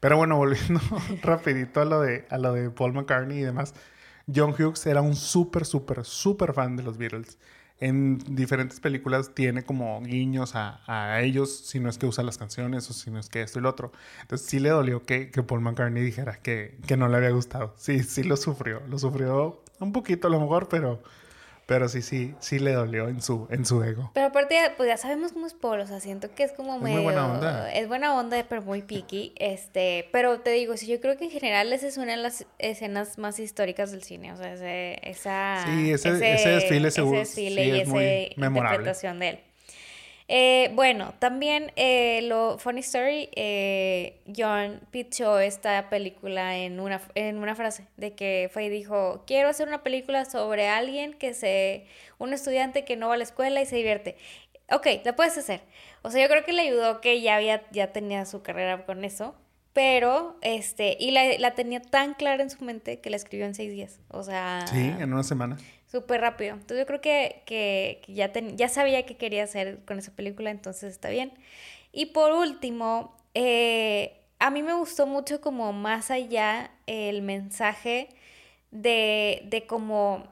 [0.00, 0.80] Pero bueno, volviendo
[1.22, 3.74] rapidito a lo de, a lo de Paul McCartney y demás.
[4.32, 7.38] John Hughes era un súper, súper, súper fan de los Beatles.
[7.78, 12.88] En diferentes películas tiene como guiños a, ellos, si no es que usa las canciones
[12.88, 13.92] o si no es que esto y lo otro.
[14.22, 17.74] Entonces sí le dolió que, que Paul McCartney dijera que, que no le había gustado.
[17.76, 18.82] Sí, sí lo sufrió.
[18.88, 21.02] Lo sufrió un poquito a lo mejor, pero,
[21.66, 24.12] pero sí, sí, sí le dolió en su, en su ego.
[24.14, 26.96] Pero aparte, pues ya sabemos cómo es Paul, o sea, siento que es como medio...
[26.96, 27.72] Muy buena onda.
[27.72, 29.32] Es buena onda, pero muy picky.
[29.36, 32.46] Este, pero te digo, sí, yo creo que en general esa es una de las
[32.58, 35.64] escenas más históricas del cine, o sea, esa...
[35.66, 39.40] Sí, ese, ese, desfile, seguro, sí, y esa interpretación de él.
[40.28, 47.38] Eh, bueno, también eh, lo funny story, eh, John pitchó esta película en una, en
[47.38, 51.86] una frase de que fue y dijo, quiero hacer una película sobre alguien que se,
[52.18, 54.16] un estudiante que no va a la escuela y se divierte.
[54.72, 55.60] Ok, la puedes hacer.
[56.02, 59.04] O sea, yo creo que le ayudó que ya había, ya tenía su carrera con
[59.04, 59.36] eso,
[59.72, 63.54] pero, este, y la, la tenía tan clara en su mente que la escribió en
[63.54, 64.00] seis días.
[64.08, 64.64] O sea...
[64.66, 65.56] Sí, en una semana
[66.00, 66.54] súper rápido.
[66.54, 70.92] Entonces yo creo que, que, ya, ya sabía qué quería hacer con esa película, entonces
[70.92, 71.32] está bien.
[71.92, 78.08] Y por último, eh, a mí me gustó mucho como más allá el mensaje
[78.70, 80.24] de, de como,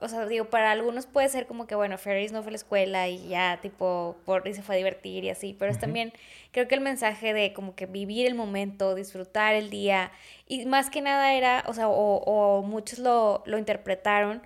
[0.00, 2.56] o sea, digo, para algunos puede ser como que, bueno, Ferris no fue a la
[2.56, 6.12] escuela y ya, tipo, por, y se fue a divertir y así, pero es también,
[6.52, 10.12] creo que el mensaje de como que vivir el momento, disfrutar el día,
[10.48, 14.40] y más que nada era, o sea, o, o muchos lo, lo interpretaron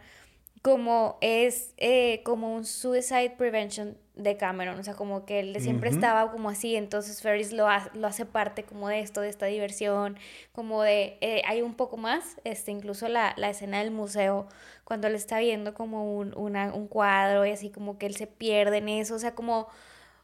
[0.62, 5.90] como es eh, como un suicide prevention de Cameron, o sea, como que él siempre
[5.90, 10.18] estaba como así, entonces Ferris lo, lo hace parte como de esto, de esta diversión,
[10.52, 14.48] como de, eh, hay un poco más, este, incluso la, la, escena del museo,
[14.82, 18.26] cuando él está viendo como un, una, un cuadro y así como que él se
[18.26, 19.68] pierde en eso, o sea, como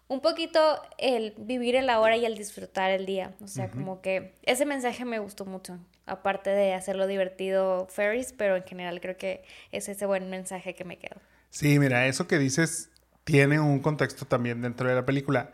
[0.09, 0.61] un poquito
[0.99, 3.35] el vivir el ahora y el disfrutar el día.
[3.43, 5.79] O sea, como que ese mensaje me gustó mucho.
[6.07, 10.85] Aparte de hacerlo divertido Ferris, pero en general creo que es ese buen mensaje que
[10.85, 11.17] me quedó.
[11.51, 12.91] Sí, mira, eso que dices
[13.25, 15.53] tiene un contexto también dentro de la película.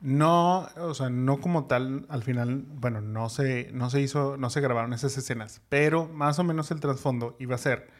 [0.00, 4.48] No, o sea, no como tal, al final, bueno, no se, no se hizo, no
[4.48, 7.90] se grabaron esas escenas, pero más o menos el trasfondo iba a ser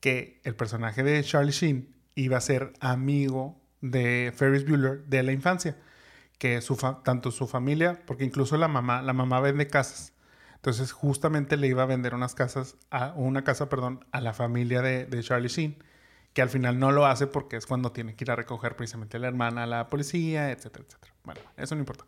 [0.00, 5.32] que el personaje de Charlie Sheen iba a ser amigo de Ferris Bueller de la
[5.32, 5.76] infancia,
[6.38, 10.12] que su tanto su familia, porque incluso la mamá, la mamá vende casas,
[10.58, 14.82] entonces justamente le iba a vender unas casas, a, una casa, perdón, a la familia
[14.82, 15.76] de, de Charlie Sheen,
[16.32, 19.16] que al final no lo hace porque es cuando tiene que ir a recoger precisamente
[19.16, 21.14] a la hermana a la policía, etcétera, etcétera.
[21.22, 22.04] Bueno, eso no importa.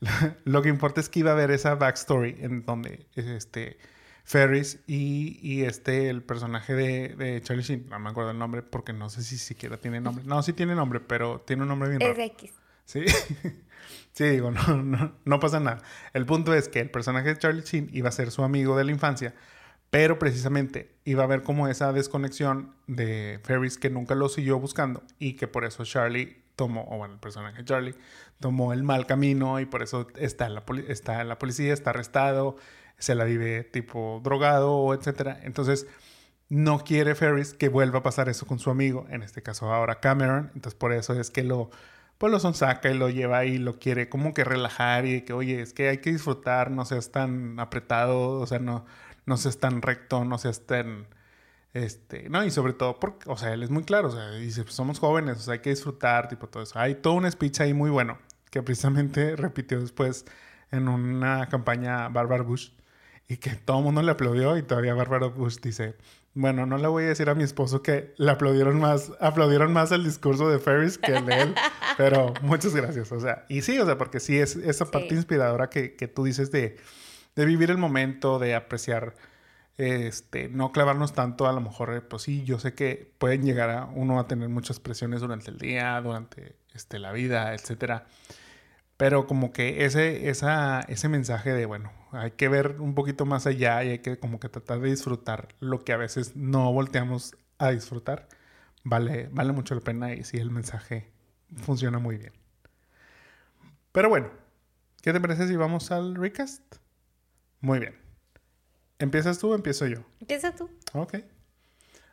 [0.44, 3.78] Lo que importa es que iba a haber esa backstory en donde este
[4.24, 8.62] Ferris y, y este, el personaje de, de, Charlie Sheen, no me acuerdo el nombre
[8.62, 10.24] porque no sé si siquiera tiene nombre.
[10.26, 12.12] No, sí tiene nombre, pero tiene un nombre bien raro.
[12.12, 12.52] Es X.
[12.88, 13.04] Sí,
[14.12, 15.82] sí, digo, no, no, no pasa nada.
[16.14, 18.84] El punto es que el personaje de Charlie Sheen iba a ser su amigo de
[18.84, 19.34] la infancia,
[19.90, 25.02] pero precisamente iba a haber como esa desconexión de Ferris que nunca lo siguió buscando
[25.18, 27.94] y que por eso Charlie tomó, o bueno, el personaje de Charlie
[28.40, 31.90] tomó el mal camino y por eso está en la, está en la policía, está
[31.90, 32.56] arrestado,
[32.96, 35.38] se la vive tipo drogado, etcétera.
[35.42, 35.86] Entonces,
[36.48, 40.00] no quiere Ferris que vuelva a pasar eso con su amigo, en este caso ahora
[40.00, 40.50] Cameron.
[40.54, 41.70] Entonces, por eso es que lo,
[42.18, 45.60] pues lo sonsaca y lo lleva y lo quiere como que relajar y que, oye,
[45.62, 48.84] es que hay que disfrutar, no seas tan apretado, o sea, no,
[49.26, 51.06] no seas tan recto, no seas tan...
[51.74, 54.64] Este, no, y sobre todo porque, o sea, él es muy claro, o sea, dice,
[54.64, 56.78] pues somos jóvenes, o sea, hay que disfrutar, tipo todo eso.
[56.78, 58.18] Hay todo un speech ahí muy bueno,
[58.50, 60.24] que precisamente repitió después
[60.70, 62.70] en una campaña Barbara Bush,
[63.28, 65.96] y que todo el mundo le aplaudió y todavía Barbara Bush dice,
[66.38, 69.90] bueno, no le voy a decir a mi esposo que le aplaudieron más, aplaudieron más
[69.90, 71.54] el discurso de Ferris que el de él,
[71.96, 75.68] pero muchas gracias, o sea, y sí, o sea, porque sí es esa parte inspiradora
[75.68, 76.76] que, que, tú dices de,
[77.34, 79.16] de, vivir el momento, de apreciar,
[79.78, 83.86] este, no clavarnos tanto, a lo mejor, pues sí, yo sé que pueden llegar a
[83.86, 88.06] uno a tener muchas presiones durante el día, durante este, la vida, etcétera,
[88.96, 93.46] pero como que ese, esa, ese mensaje de, bueno, hay que ver un poquito más
[93.46, 97.36] allá y hay que como que tratar de disfrutar lo que a veces no volteamos
[97.58, 98.28] a disfrutar.
[98.84, 101.12] Vale, vale mucho la pena y sí, el mensaje
[101.56, 102.32] funciona muy bien.
[103.92, 104.30] Pero bueno,
[105.02, 106.76] ¿qué te parece si vamos al recast?
[107.60, 107.96] Muy bien.
[108.98, 110.04] ¿Empiezas tú o empiezo yo?
[110.20, 110.70] Empieza tú.
[110.92, 111.18] Ok.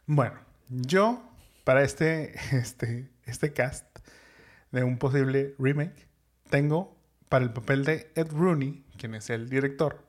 [0.06, 1.22] Bueno, yo
[1.64, 3.86] para este, este, este cast
[4.72, 6.08] de un posible remake
[6.50, 6.95] tengo
[7.30, 10.04] para el papel de Ed Rooney, quien es el director,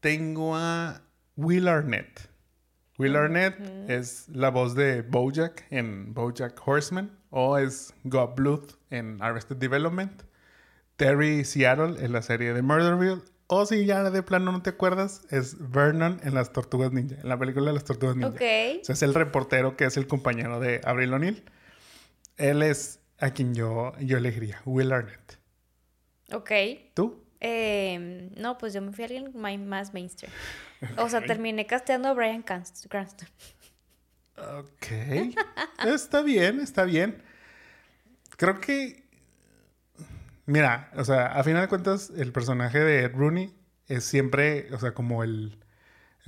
[0.00, 1.02] tengo a
[1.36, 2.28] Will Arnett.
[2.98, 9.20] Will Arnett es la voz de Bojack en Bojack Horseman o es God Bluth en
[9.22, 10.22] Arrested Development.
[10.96, 13.22] Terry Seattle en la serie de Murderville.
[13.48, 17.28] O si ya de plano no te acuerdas, es Vernon en Las Tortugas Ninja, en
[17.28, 18.30] la película de Las Tortugas Ninja.
[18.30, 21.44] O sea, es el reportero que es el compañero de Abril O'Neill.
[22.38, 25.38] Él es a quien yo, yo elegiría, Will Arnett.
[26.32, 26.50] Ok.
[26.92, 27.24] ¿Tú?
[27.38, 29.32] Eh, no, pues yo me fui a alguien
[29.68, 30.32] más mainstream.
[30.96, 33.28] O sea, terminé casteando a Brian Cranston.
[34.58, 34.86] Ok.
[35.86, 37.22] está bien, está bien.
[38.36, 39.08] Creo que.
[40.46, 43.54] Mira, o sea, a final de cuentas, el personaje de Ed Rooney
[43.86, 45.60] es siempre, o sea, como el.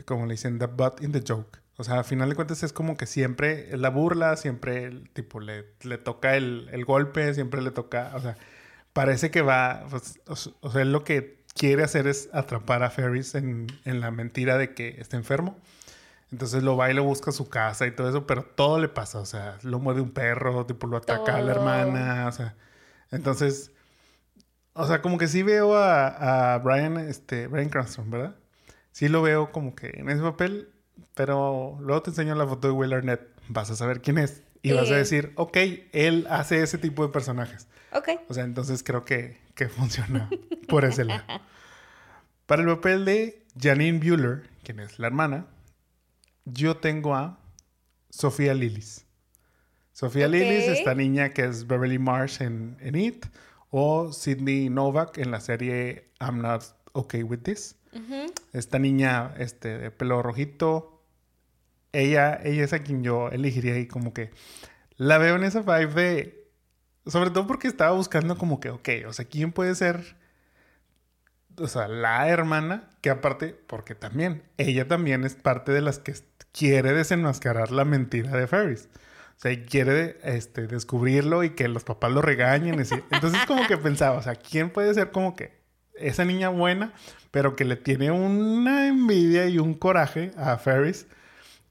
[0.05, 1.59] Como le dicen, the butt in the joke.
[1.77, 5.41] O sea, a final de cuentas es como que siempre la burla, siempre el tipo
[5.41, 8.37] le, le toca el, el, golpe, siempre le toca, o sea,
[8.93, 13.35] parece que va, pues, o, sea, él lo que quiere hacer es atrapar a Ferris
[13.35, 15.57] en, en, la mentira de que está enfermo.
[16.33, 18.89] Entonces lo va y lo busca a su casa y todo eso, pero todo le
[18.89, 22.57] pasa, o sea, lo muerde un perro, tipo lo ataca a la hermana, o sea,
[23.11, 23.73] entonces,
[24.75, 28.37] o sea, como que sí veo a, a Brian, este, Brian Cranston, ¿verdad?
[28.91, 30.74] Sí lo veo como que en ese papel
[31.15, 34.43] pero luego te enseño la foto de Will Arnett, vas a saber quién es.
[34.63, 35.59] Y vas a decir, ok,
[35.93, 37.69] él hace ese tipo de personajes.
[37.93, 38.09] Ok.
[38.29, 40.31] O sea, entonces creo que, que funciona
[40.69, 41.23] por ese lado.
[42.47, 45.47] Para el papel de Janine Bueller, quien es la hermana,
[46.47, 47.39] yo tengo a
[48.09, 49.05] Sofía Lillis.
[49.93, 50.41] Sofía okay.
[50.41, 53.27] Lillis, esta niña que es Beverly Marsh en, en It,
[53.71, 57.77] o Sidney Novak en la serie I'm Not Okay With This.
[58.53, 61.03] Esta niña este, de pelo rojito,
[61.93, 64.31] ella, ella es a quien yo elegiría y como que
[64.97, 66.51] la veo en esa vibe de...
[67.07, 70.17] Sobre todo porque estaba buscando como que, ok, o sea, ¿quién puede ser?
[71.59, 76.15] O sea, la hermana, que aparte, porque también, ella también es parte de las que
[76.53, 78.89] quiere desenmascarar la mentira de Ferris.
[79.37, 82.81] O sea, quiere este, descubrirlo y que los papás lo regañen.
[83.11, 85.64] Entonces, como que pensaba, o sea, ¿quién puede ser como que
[85.99, 86.93] esa niña buena,
[87.31, 91.07] pero que le tiene una envidia y un coraje a Ferris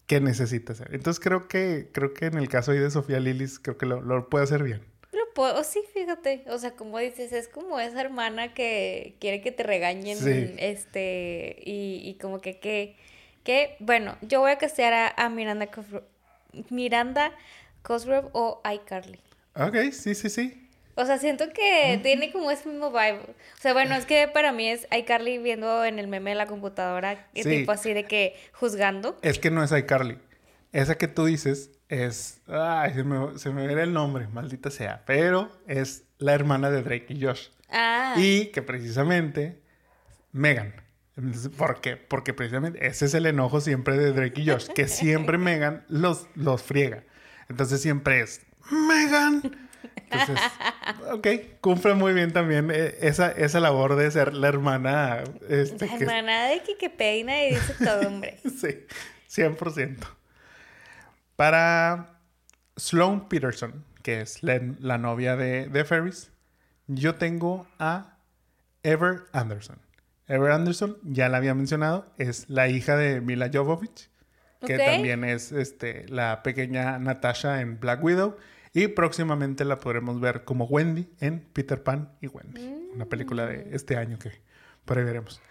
[0.07, 0.93] que necesita ser?
[0.93, 4.01] Entonces, creo que, creo que en el caso ahí de Sofía Lilis, creo que lo,
[4.01, 4.81] lo puede hacer bien.
[5.11, 6.43] Lo puedo, sí, fíjate.
[6.49, 10.55] O sea, como dices, es como esa hermana que quiere que te regañen, Sí.
[10.57, 12.95] este, y, y como que, que,
[13.43, 16.05] que, bueno, yo voy a castear a, a Miranda Cosgrove,
[16.69, 17.31] Miranda
[17.83, 19.19] Cosgrove o iCarly.
[19.55, 20.62] Ok, sí, sí, sí.
[20.95, 23.19] O sea, siento que tiene como ese mismo vibe.
[23.21, 26.45] O sea, bueno, es que para mí es iCarly viendo en el meme de la
[26.47, 27.43] computadora, Sí.
[27.43, 29.17] tipo así de que juzgando.
[29.21, 30.19] Es que no es iCarly.
[30.71, 32.41] Esa que tú dices es.
[32.47, 35.03] Ay, se me, se me viene el nombre, maldita sea.
[35.05, 37.47] Pero es la hermana de Drake y Josh.
[37.69, 39.61] Ah, Y que precisamente
[40.31, 40.75] Megan.
[41.57, 41.95] ¿Por qué?
[41.97, 46.27] Porque precisamente ese es el enojo siempre de Drake y Josh, que siempre Megan los,
[46.35, 47.03] los friega.
[47.49, 48.41] Entonces siempre es
[48.71, 49.62] Megan.
[50.27, 50.51] Entonces,
[51.11, 51.27] ok,
[51.61, 55.23] cumple muy bien también eh, esa, esa labor de ser la hermana.
[55.49, 58.39] Este, la que- hermana de que, que peina y dice todo, hombre.
[58.43, 58.85] Sí,
[59.41, 59.97] 100%.
[61.35, 62.19] Para
[62.77, 66.31] Sloane Peterson, que es la, la novia de, de Ferris,
[66.87, 68.17] yo tengo a
[68.83, 69.79] Ever Anderson.
[70.27, 74.09] Ever Anderson, ya la había mencionado, es la hija de Mila Jovovich,
[74.65, 78.37] que también es este, la pequeña Natasha en Black Widow.
[78.73, 83.69] Y próximamente la podremos ver como Wendy en Peter Pan y Wendy, una película de
[83.71, 84.31] este año que
[84.85, 85.41] por ahí veremos.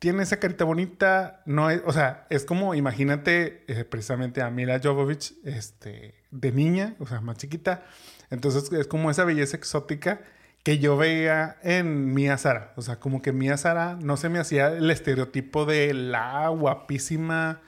[0.00, 4.80] Tiene esa carita bonita, no es, o sea, es como, imagínate eh, precisamente a Mila
[4.82, 7.84] Jovovich, este, de niña, o sea, más chiquita,
[8.30, 10.22] entonces es como esa belleza exótica
[10.62, 14.38] que yo veía en Mia Sara, o sea, como que Mia Sara no se me
[14.38, 17.60] hacía el estereotipo de la guapísima,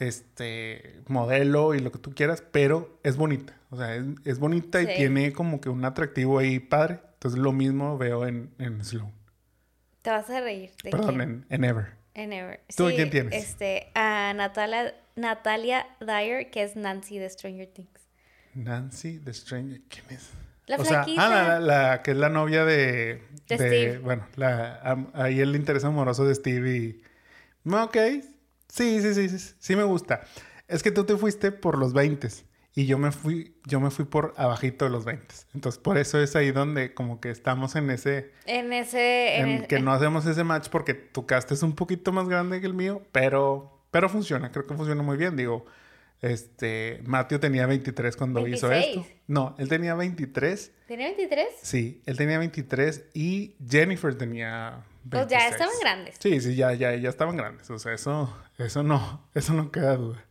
[0.00, 4.80] este, modelo y lo que tú quieras, pero es bonita, o sea, es, es bonita
[4.80, 4.88] Sí.
[4.90, 9.12] y tiene como que un atractivo ahí padre, entonces lo mismo veo en, en Sloan,
[10.02, 10.70] Te vas a reír.
[10.82, 11.20] ¿De perdón, quién?
[11.20, 11.86] en, en Ever.
[12.14, 12.60] En Ever.
[12.76, 13.34] ¿Tú de Sí, quién tienes?
[13.34, 18.00] Este, a Natalia, Natalia Dyer, que es Nancy de Stranger Things.
[18.54, 20.30] Nancy the Stranger, ¿quién es?
[20.66, 23.98] La o sea, ah, la, la- la que es la novia de, De de- Steve.
[23.98, 27.02] bueno, la, ahí el interés amoroso de Steve y...
[27.70, 27.96] Ok,
[28.72, 30.22] sí, sí, sí, sí, sí me gusta.
[30.68, 32.28] Es que tú te fuiste por los 20
[32.74, 35.26] y yo me fui, yo me fui por abajito de los 20.
[35.54, 38.30] Entonces, por eso es ahí donde como que estamos en ese...
[38.46, 39.38] En ese.
[39.38, 42.28] En en e- que no hacemos ese match porque tu cast es un poquito más
[42.28, 45.36] grande que el mío, pero, pero funciona, creo que funciona muy bien.
[45.36, 45.66] Digo,
[46.22, 49.06] este, Matthew tenía 23 cuando hizo 26.
[49.06, 49.20] esto.
[49.26, 50.72] No, él tenía 23.
[50.86, 51.46] ¿Tiene 23?
[51.62, 54.89] Sí, él tenía 23 y Jennifer tenía 26.
[55.08, 56.16] Pues ya estaban grandes.
[56.18, 57.70] Sí, sí, ya, ya, ya estaban grandes.
[57.70, 60.24] O sea, eso, eso no, eso no queda duda.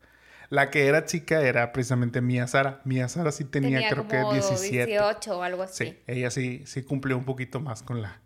[0.49, 2.82] La que era chica era precisamente Mia Sara.
[2.84, 4.88] Mia Sara sí tenía, creo que como 17.
[4.88, 5.86] 18 o algo así.
[5.86, 8.20] Sí, ella sí, sí cumplió un poquito más con la,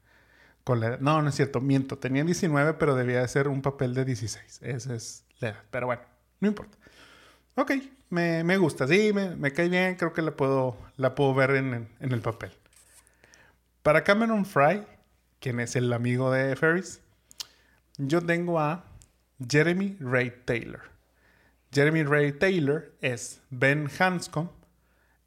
[0.63, 0.99] con la edad.
[0.99, 1.97] No, no es cierto, miento.
[1.97, 4.59] Tenía 19, pero debía de ser un papel de 16.
[4.63, 5.59] Esa es la edad.
[5.69, 6.01] Pero bueno,
[6.39, 6.77] no importa.
[7.55, 7.71] Ok,
[8.09, 8.87] me, me gusta.
[8.87, 9.95] Sí, me, me cae bien.
[9.95, 12.53] Creo que la puedo, la puedo ver en, en- en el papel.
[13.81, 14.81] Para Cameron Fry,
[15.43, 17.01] quien es el amigo de Ferris,
[17.97, 18.85] yo tengo a
[19.45, 20.79] Jeremy Ray Taylor.
[21.73, 24.47] Jeremy Ray Taylor es Ben Hanscom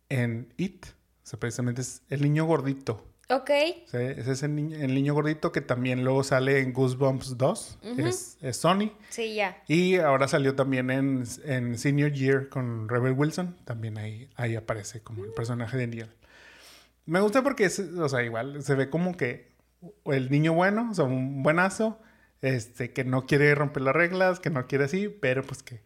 [0.09, 0.87] en It.
[0.87, 0.89] O
[1.23, 3.07] sea, precisamente es el niño gordito.
[3.29, 3.51] Ok.
[3.89, 7.79] Sea, ese es el niño, el niño gordito que también luego sale en Goosebumps 2.
[7.99, 8.93] es, es Sony.
[9.11, 9.63] Sí, ya.
[9.69, 13.55] Y ahora salió también en, en Senior Year con Rebel Wilson.
[13.67, 16.09] También ahí, ahí aparece como el personaje de Neil.
[17.05, 19.56] Me gusta porque, es, o sea, igual se ve como que
[20.07, 22.01] el niño bueno, o sea, un buenazo,
[22.43, 25.83] este, que no quiere romper las reglas, que no quiere así, pero pues que,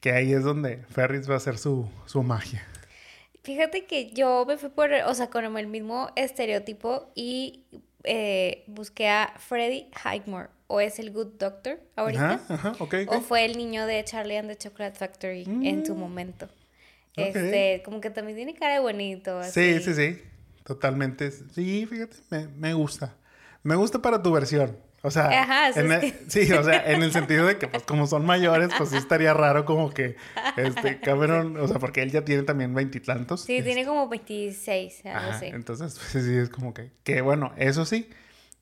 [0.00, 2.64] que ahí es donde Ferris va a hacer su, su magia.
[3.42, 7.64] Fíjate que yo me fui por, o sea, con el mismo estereotipo y
[8.04, 10.48] eh, busqué a Freddie Highmore.
[10.66, 12.40] O es el Good Doctor ahorita.
[12.48, 12.72] Ajá, ajá.
[13.08, 16.48] O fue el niño de Charlie and the Chocolate Factory en su momento.
[17.16, 19.42] Este, como que también tiene cara de bonito.
[19.44, 20.22] Sí, sí, sí.
[20.64, 21.30] Totalmente.
[21.30, 23.14] Sí, fíjate, me, me gusta.
[23.64, 24.76] Me gusta para tu versión.
[25.02, 27.82] O sea, Ajá, en el- que- sí, o sea, en el sentido de que pues
[27.82, 30.16] como son mayores, pues sí estaría raro como que
[30.56, 33.42] este Cameron, o sea, porque él ya tiene también veintitantos.
[33.42, 35.46] Sí, este, tiene como 26, algo ajá, así.
[35.46, 38.08] entonces, pues, sí, sí, es como que, que bueno, eso sí,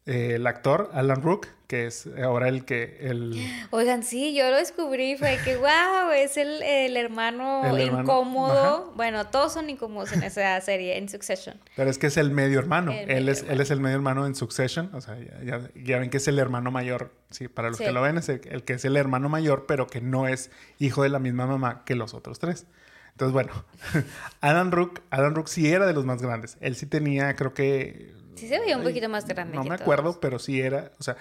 [0.06, 3.34] eh, el actor Alan Rook, que es ahora el que, el,
[3.70, 8.92] Oigan, sí, yo lo descubrí, fue que, wow, es el, el hermano El hermano, incómodo.
[8.96, 11.58] Bueno, todos son incómodos en esa serie, en Succession.
[11.76, 12.92] pero es que es el medio hermano.
[12.92, 15.98] Él, medio es, él es el medio hermano en Succession, o sea, ya, ya- ya
[15.98, 17.84] ven que es el hermano mayor, sí, para los Sí.
[17.84, 21.02] que lo ven, es el, que es el hermano mayor, pero que no es hijo
[21.04, 22.66] de la misma mamá que los otros tres.
[23.12, 23.52] Entonces, bueno,
[24.40, 26.56] Adam Rook, Adam Rook sí era de los más grandes.
[26.60, 28.20] Él sí tenía, creo que...
[28.34, 29.56] Sí se veía un poquito más grande.
[29.56, 31.16] No me acuerdo, pero sí era, o sea,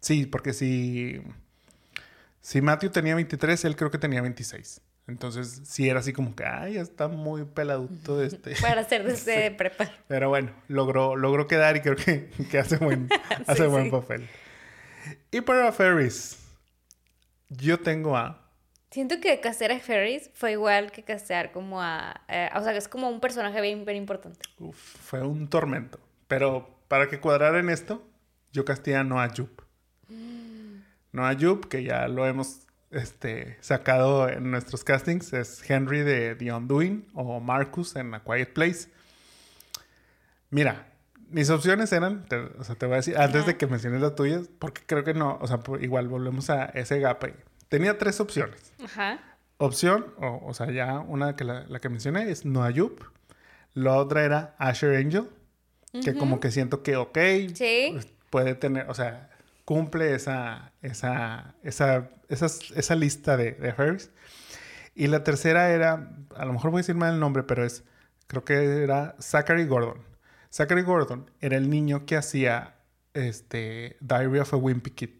[0.00, 1.20] sí, porque si,
[2.40, 4.80] si Matthew tenía 23, él creo que tenía 26.
[5.06, 8.54] Entonces, sí era así como que, ay, ya está muy peladuto este.
[8.60, 9.90] Para hacer desde prepa.
[10.08, 13.08] Pero bueno, logró, logró quedar y creo que, que hace buen,
[13.46, 14.28] hace buen papel.
[15.30, 16.38] Y para Ferris,
[17.50, 18.44] yo tengo a
[18.94, 22.22] Siento que castear a Ferris fue igual que castear como a...
[22.28, 24.38] Eh, o sea, que es como un personaje bien, bien importante.
[24.60, 25.98] Uf, fue un tormento.
[26.28, 28.06] Pero para que cuadrara en esto,
[28.52, 29.32] yo casteé a Noah.
[30.08, 30.82] Mm.
[31.12, 36.52] Noah Jupe, que ya lo hemos este, sacado en nuestros castings, es Henry de The
[36.52, 38.88] Undoing o Marcus en A Quiet Place.
[40.50, 40.86] Mira,
[41.28, 42.26] mis opciones eran,
[42.58, 45.14] o sea, te voy a decir, antes de que menciones las tuyas, porque creo que
[45.14, 47.34] no, o sea, igual volvemos a ese gap ahí.
[47.68, 48.72] Tenía tres opciones.
[48.84, 49.18] Ajá.
[49.56, 53.02] Opción, o, sea, ya una que la, que mencioné es Noayup.
[53.72, 55.28] La otra era Asher Angel,
[56.02, 57.18] que como que siento que, ok,
[57.92, 59.30] pues, puede tener, o sea,
[59.64, 63.98] cumple esa, esa, esa, esa lista de, de
[64.94, 67.84] Y la tercera era, a lo mejor voy a decir mal el nombre, pero es,
[68.26, 70.02] creo que era Zachary Gordon.
[70.52, 72.76] Zachary Gordon era el niño que hacía
[73.12, 75.10] este, Diary of a Wimpy Kid.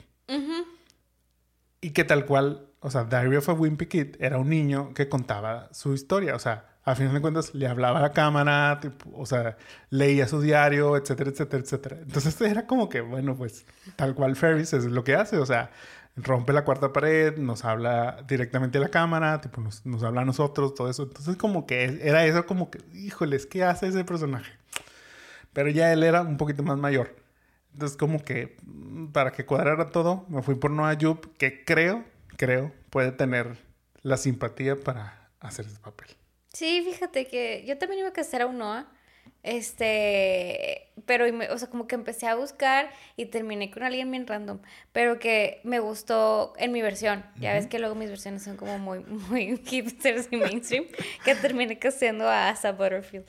[1.81, 5.09] Y que tal cual, o sea, Diary of a Wimpy Kid era un niño que
[5.09, 8.81] contaba su historia, o sea, a fin de cuentas le hablaba a la cámara,
[9.15, 9.57] o sea,
[9.91, 11.97] leía su diario, etcétera, etcétera, etcétera.
[12.03, 13.65] Entonces era como que, bueno, pues
[13.97, 15.71] tal cual Ferris es lo que hace, o sea,
[16.17, 20.25] rompe la cuarta pared, nos habla directamente a la cámara, tipo, nos, nos habla a
[20.25, 21.05] nosotros, todo eso.
[21.05, 24.53] Entonces como que era eso como que, híjoles, ¿qué hace ese personaje?
[25.53, 27.17] Pero ya él era un poquito más mayor.
[27.75, 32.05] Entonces, como que mm, para que cuadrara todo, me fui por Noah Yup, que creo,
[32.37, 33.59] creo, puede tener
[34.03, 36.09] la simpatía para hacer ese papel.
[36.55, 38.87] Sí, fíjate que yo también iba a casar a un Noah.
[39.43, 44.61] Este, pero, o sea, como que empecé a buscar y terminé con alguien bien random,
[44.93, 47.27] pero que me gustó en mi versión.
[47.39, 50.87] Ya ves que luego mis versiones son como muy, muy hipsters y mainstream,
[51.25, 53.27] que terminé casteando a Asa Butterfield.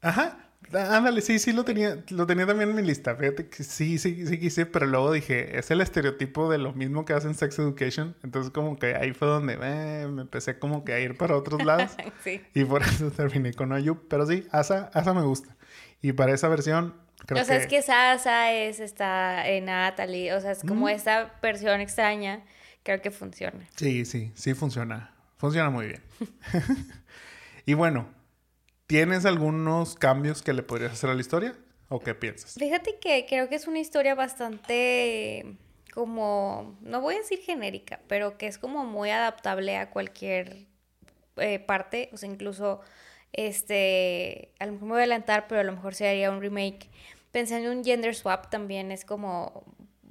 [0.00, 0.38] Ajá,
[0.72, 3.16] ándale, sí, sí lo tenía, lo tenía también en mi lista.
[3.16, 7.04] Fíjate que sí, sí, sí quise, pero luego dije, es el estereotipo de lo mismo
[7.04, 8.16] que hacen Sex Education.
[8.22, 11.64] Entonces como que ahí fue donde eh, me empecé como que a ir para otros
[11.64, 11.92] lados.
[12.24, 12.40] sí.
[12.54, 14.06] Y por eso terminé con Ayub.
[14.08, 15.56] Pero sí, Asa, Asa me gusta.
[16.02, 16.94] Y para esa versión,
[17.26, 20.34] creo o sea, es que Asa es esta en Natalie.
[20.34, 22.44] O sea, es como esta versión extraña.
[22.82, 23.66] Creo que funciona.
[23.76, 25.12] Sí, sí, sí funciona.
[25.36, 26.02] Funciona muy bien.
[27.66, 28.08] y bueno,
[28.90, 31.54] ¿Tienes algunos cambios que le podrías hacer a la historia?
[31.90, 32.54] ¿O qué piensas?
[32.54, 35.56] Fíjate que creo que es una historia bastante
[35.94, 40.66] como, no voy a decir genérica, pero que es como muy adaptable a cualquier
[41.36, 42.80] eh, parte, o sea, incluso,
[43.32, 46.40] este, a lo mejor me voy a adelantar, pero a lo mejor se haría un
[46.40, 46.90] remake.
[47.30, 49.62] Pensando en un gender swap también es como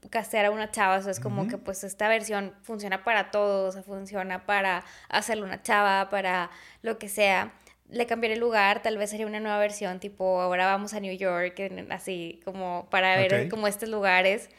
[0.10, 3.72] castear a una chava, o sea, es como que pues esta versión funciona para todos,
[3.72, 6.50] o sea, funciona para hacerle una chava, para
[6.82, 7.52] lo que sea
[7.90, 11.16] le cambiaré el lugar, tal vez sería una nueva versión, tipo ahora vamos a New
[11.16, 11.60] York,
[11.90, 14.50] así como para ver como estos lugares.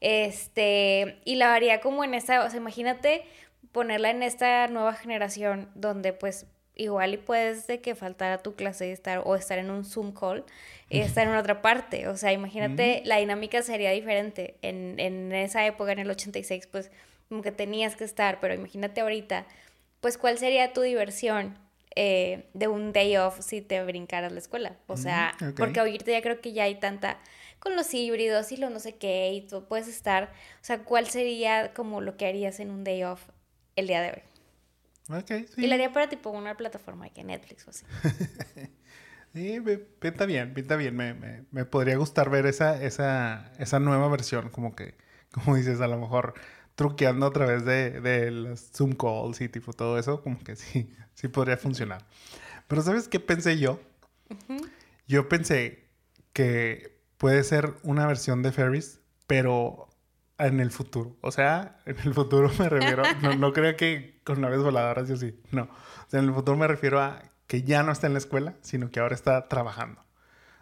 [0.00, 3.24] Este, y la haría como en esta, o sea, imagínate
[3.72, 8.84] ponerla en esta nueva generación donde pues igual y puedes de que faltara tu clase
[8.84, 10.44] de estar o estar en un Zoom call
[10.88, 12.08] y estar en otra parte.
[12.08, 14.56] O sea, imagínate, la dinámica sería diferente.
[14.62, 16.90] En, en esa época, en el 86, pues
[17.28, 19.44] como que tenías que estar, pero imagínate ahorita,
[20.00, 21.58] pues cuál sería tu diversión
[21.96, 24.76] eh, de un day off si te brincaras la escuela.
[24.86, 27.18] O sea, porque ahorita ya creo que ya hay tanta
[27.58, 31.08] con los híbridos y lo no sé qué y tú puedes estar, o sea, ¿cuál
[31.08, 33.20] sería como lo que harías en un day off
[33.76, 35.18] el día de hoy?
[35.20, 35.64] Okay, sí.
[35.64, 37.84] Y lo haría para tipo una plataforma que Netflix o así.
[39.34, 39.58] sí,
[39.98, 40.94] pinta bien, pinta bien.
[40.94, 41.14] Me,
[41.50, 44.96] me, podría gustar ver esa, esa, esa nueva versión, como que,
[45.32, 46.34] como dices, a lo mejor
[46.78, 50.88] truqueando a través de, de las Zoom calls y tipo todo eso, como que sí,
[51.14, 52.06] sí podría funcionar.
[52.68, 53.80] Pero ¿sabes qué pensé yo?
[55.08, 55.88] Yo pensé
[56.32, 59.88] que puede ser una versión de Ferris, pero
[60.38, 61.16] en el futuro.
[61.20, 65.14] O sea, en el futuro me refiero, no, no creo que con naves voladoras y
[65.14, 65.62] así, no.
[65.62, 68.54] O sea, en el futuro me refiero a que ya no está en la escuela,
[68.60, 70.00] sino que ahora está trabajando.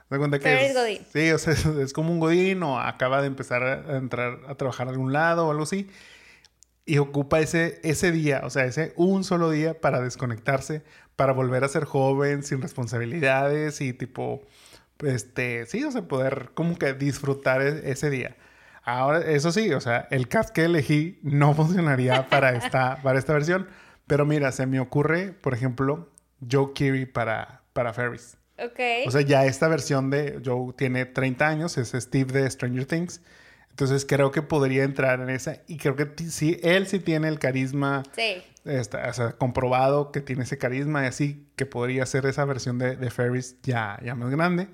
[0.08, 1.00] ¿Me cuenta que es, Godín.
[1.12, 4.86] Sí, o sea, es, como un Godín o acaba de empezar a entrar a trabajar
[4.86, 5.88] a algún lado o algo así.
[6.84, 10.84] Y ocupa ese, ese día, o sea, ese un solo día para desconectarse,
[11.16, 14.42] para volver a ser joven, sin responsabilidades y tipo,
[15.00, 18.36] este, sí, o sea, poder como que disfrutar e, ese día.
[18.84, 23.32] Ahora, eso sí, o sea, el cast que elegí no funcionaría para esta, para esta
[23.32, 23.68] versión.
[24.06, 26.08] Pero mira, se me ocurre, por ejemplo,
[26.48, 28.36] Joe Keery para, para Ferris.
[28.58, 29.06] Ok.
[29.06, 33.20] O sea, ya esta versión de Joe tiene 30 años, es Steve de Stranger Things.
[33.70, 35.58] Entonces creo que podría entrar en esa.
[35.66, 38.02] Y creo que sí, él sí tiene el carisma.
[38.14, 38.42] sí.
[38.64, 42.78] está, o sea, comprobado que tiene ese carisma y así que podría ser esa versión
[42.78, 44.68] de, de Ferris ya, ya más grande.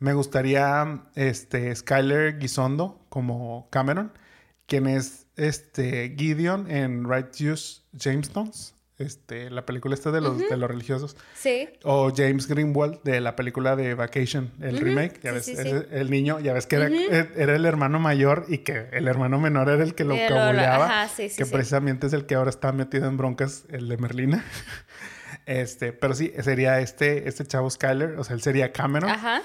[0.00, 4.12] Me gustaría este, Skyler Gisondo como Cameron,
[4.66, 10.70] quien es este, Gideon en Righteous Jamestones, este, la película esta de los, de los
[10.70, 11.16] religiosos.
[11.34, 11.68] Sí.
[11.84, 15.20] O James Greenwald de la película de Vacation, el Ujú, remake.
[15.22, 15.86] Ya sí, ves, sí, sí.
[15.90, 19.68] el niño, ya ves que era, era el hermano mayor y que el hermano menor
[19.68, 20.86] era el que lo cabuleaba.
[20.86, 23.96] ajá, sí, sí, que precisamente es el que ahora está metido en broncas, el de
[23.96, 24.44] Merlina.
[25.46, 29.10] Este, pero sí, sería este, este chavo Skyler, o sea, él sería Cameron.
[29.10, 29.42] Ajá.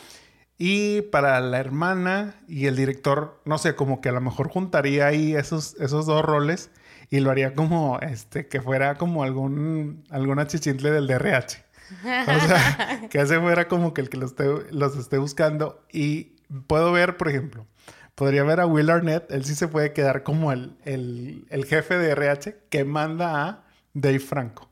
[0.58, 5.08] Y para la hermana y el director, no sé, como que a lo mejor juntaría
[5.08, 6.70] ahí esos, esos dos roles
[7.10, 11.64] y lo haría como este, que fuera como algún, alguna chichintle del DRH.
[12.04, 15.84] O sea, que ese fuera como que el que los esté, los esté buscando.
[15.92, 16.36] Y
[16.68, 17.68] puedo ver, por ejemplo,
[18.16, 21.98] podría ver a Will Arnett, él sí se puede quedar como el, el, el jefe
[21.98, 24.70] de RH que manda a Dave Franco.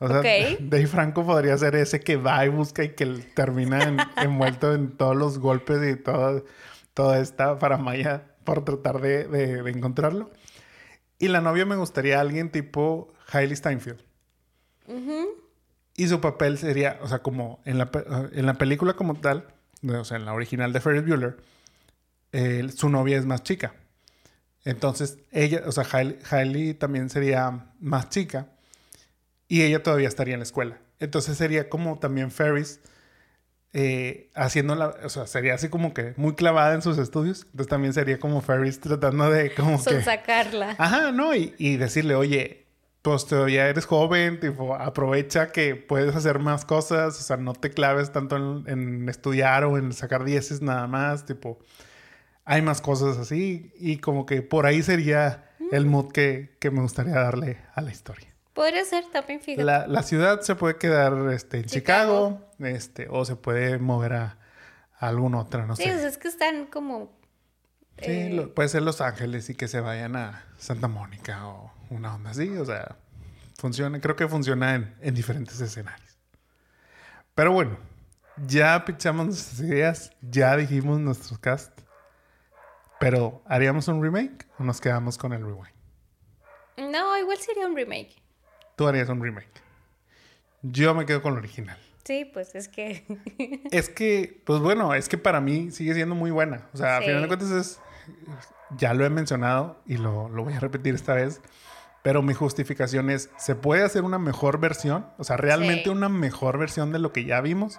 [0.00, 0.22] O sea.
[0.60, 4.96] Dave Franco podría ser ese que va y busca y que termina en- envuelto en
[4.96, 6.42] todos los golpes y toda,
[6.94, 10.30] toda esta paramaya por tratar de, de- de encontrarlo.
[11.18, 14.00] Y la novia me gustaría alguien tipo Hailey Steinfeld.
[15.96, 17.90] Y su papel sería, o sea, como en la,
[18.32, 19.48] en la película como tal,
[19.86, 21.36] o sea, en la original de Ferris Bueller,
[22.32, 23.74] eh, su novia es más chica.
[24.64, 28.48] Entonces, ella, o sea, Hailey, Hailey también sería más chica
[29.48, 30.78] y ella todavía estaría en la escuela.
[31.00, 32.80] Entonces sería como también Ferris
[33.72, 37.42] eh, haciendo la, o sea, sería así como que muy clavada en sus estudios.
[37.46, 40.02] Entonces también sería como Ferris tratando de como que...
[40.02, 40.74] sacarla.
[40.78, 42.66] Ajá, no, y, y decirle, oye,
[43.02, 47.70] pues todavía eres joven, tipo, aprovecha que puedes hacer más cosas, o sea, no te
[47.70, 51.58] claves tanto en, en estudiar o en sacar dieces nada más, tipo,
[52.44, 56.80] hay más cosas así, y como que por ahí sería el mood que, que me
[56.80, 58.28] gustaría darle a la historia.
[58.58, 59.62] Podría ser también, fíjate.
[59.62, 62.40] La, la ciudad se puede quedar este, en Chicago.
[62.56, 64.38] Chicago, este, o se puede mover a,
[64.98, 65.96] a alguna otra, no Sí, sé.
[65.96, 67.16] sea, es que están como...
[67.98, 71.72] Sí, eh, lo- puede ser Los Ángeles y que se vayan a Santa Mónica o
[71.90, 72.48] una onda así.
[72.58, 72.96] O sea,
[73.58, 76.18] funciona, creo que funciona en, en diferentes escenarios.
[77.36, 77.78] Pero bueno,
[78.44, 81.78] ya pichamos nuestras ideas, ya dijimos nuestros cast.
[82.98, 85.74] Pero, ¿haríamos un remake o nos quedamos con el rewind?
[86.76, 88.16] No, igual sería un remake.
[88.78, 89.48] Tú harías un remake.
[90.62, 91.76] Yo me quedo con el original.
[92.04, 93.04] Sí, pues es que...
[93.72, 96.62] Es que, pues bueno, es que para mí sigue siendo muy buena.
[96.72, 97.06] O sea, a Sí.
[97.08, 97.80] final de cuentas es,
[98.76, 101.40] ya lo he mencionado y lo, lo voy a repetir esta vez,
[102.02, 105.06] pero mi justificación es, ¿se puede hacer una mejor versión?
[105.18, 105.90] O sea, realmente Sí.
[105.90, 107.78] una mejor versión de lo que ya vimos.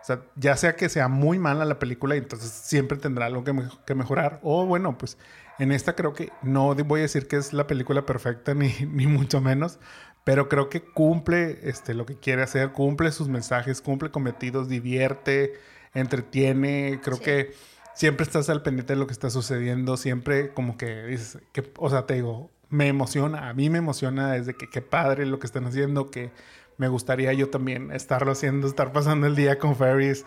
[0.00, 3.44] O sea, ya sea que sea muy mala la película y entonces siempre tendrá algo
[3.44, 4.40] que, me- que mejorar.
[4.42, 5.16] O bueno, pues
[5.60, 9.06] en esta creo que no voy a decir que es la película perfecta ni, ni
[9.06, 9.78] mucho menos,
[10.24, 15.54] pero creo que cumple este, lo que quiere hacer, cumple sus mensajes, cumple cometidos, divierte,
[15.94, 17.00] entretiene.
[17.02, 17.22] Creo Sí.
[17.24, 17.54] que
[17.94, 21.90] siempre estás al pendiente de lo que está sucediendo, siempre como que dices, que, o
[21.90, 25.46] sea, te digo, me emociona, a mí me emociona desde que qué padre lo que
[25.46, 26.30] están haciendo, que
[26.78, 30.24] me gustaría yo también estarlo haciendo, estar pasando el día con Ferris,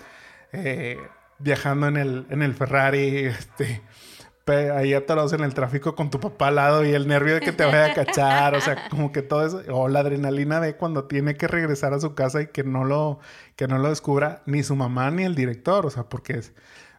[0.52, 0.98] eh,
[1.39, 3.82] viajando en el, en el Ferrari, este,
[4.48, 7.52] ahí atorados en el tráfico con tu papá al lado y el nervio de que
[7.52, 11.06] te vaya a cachar, o sea, como que todo eso, o la adrenalina de cuando
[11.06, 13.20] tiene que regresar a su casa y que no lo,
[13.56, 16.54] que no lo descubra ni su mamá ni el director, o sea, porque es,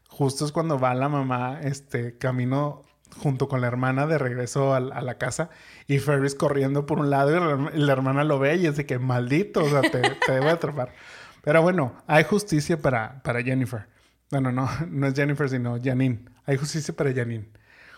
[0.09, 2.83] justo es cuando va la mamá, este, camino
[3.19, 5.49] junto con la hermana de regreso a, la casa
[5.87, 8.99] y Ferris corriendo por un lado y la, hermana lo ve y es de que
[8.99, 10.93] maldito, o sea, te, te debe atrapar.
[11.43, 13.87] Pero bueno, hay justicia para, para Jennifer.
[14.31, 16.25] Bueno, no, no es Jennifer, sino Janine.
[16.45, 17.49] Hay justicia para Janine.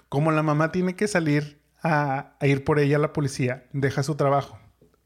[0.09, 4.03] Como la mamá tiene que salir a, a ir por ella a la policía, deja
[4.03, 4.59] su trabajo.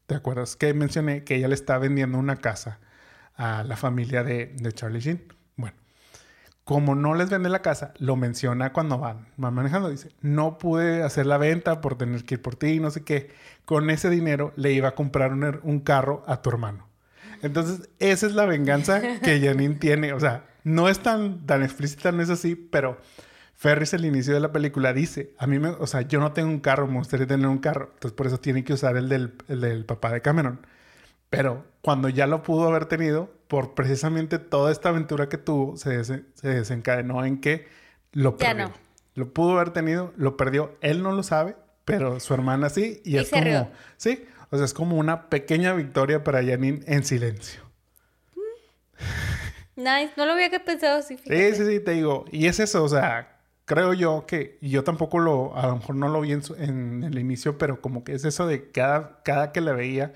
[0.07, 2.79] ¿Te acuerdas que mencioné que ella le está vendiendo una casa
[3.35, 5.23] a la familia de, de Charlie Sheen?
[5.55, 5.75] Bueno,
[6.63, 9.89] como no les vende la casa, lo menciona cuando van, van manejando.
[9.89, 13.31] Dice, no pude hacer la venta por tener que ir por ti, no sé qué.
[13.65, 16.87] Con ese dinero le iba a comprar un, un carro a tu hermano.
[17.41, 20.13] Entonces, esa es la venganza que Janine tiene.
[20.13, 22.97] O sea, no es tan, tan explícita, no es así, pero
[23.55, 26.49] Ferris al inicio de la película dice, a mí me, o sea, yo no tengo
[26.49, 27.91] un carro, me gustaría tener un carro.
[27.93, 30.65] Entonces, por eso tiene que usar el del, el del papá de Cameron.
[31.29, 35.97] Pero cuando ya lo pudo haber tenido, por precisamente toda esta aventura que tuvo, se,
[35.97, 37.67] des- se desencadenó en que
[38.11, 38.67] lo Ya perdió.
[38.69, 38.73] no.
[39.15, 40.77] Lo pudo haber tenido, lo perdió.
[40.81, 41.55] Él no lo sabe,
[41.85, 43.01] pero su hermana sí.
[43.05, 43.71] Y, Y es como, rió.
[43.97, 47.61] sí, O sea, es como una pequeña victoria para Janine en silencio.
[49.75, 51.17] Nice, no lo había pensado así.
[51.17, 52.25] Sí, sí, sí, te digo.
[52.31, 55.95] Y es eso, o sea, creo yo que, y yo tampoco lo, a lo mejor
[55.95, 59.61] no lo vi en, el inicio, pero como que es eso de cada, cada que
[59.61, 60.13] la veía,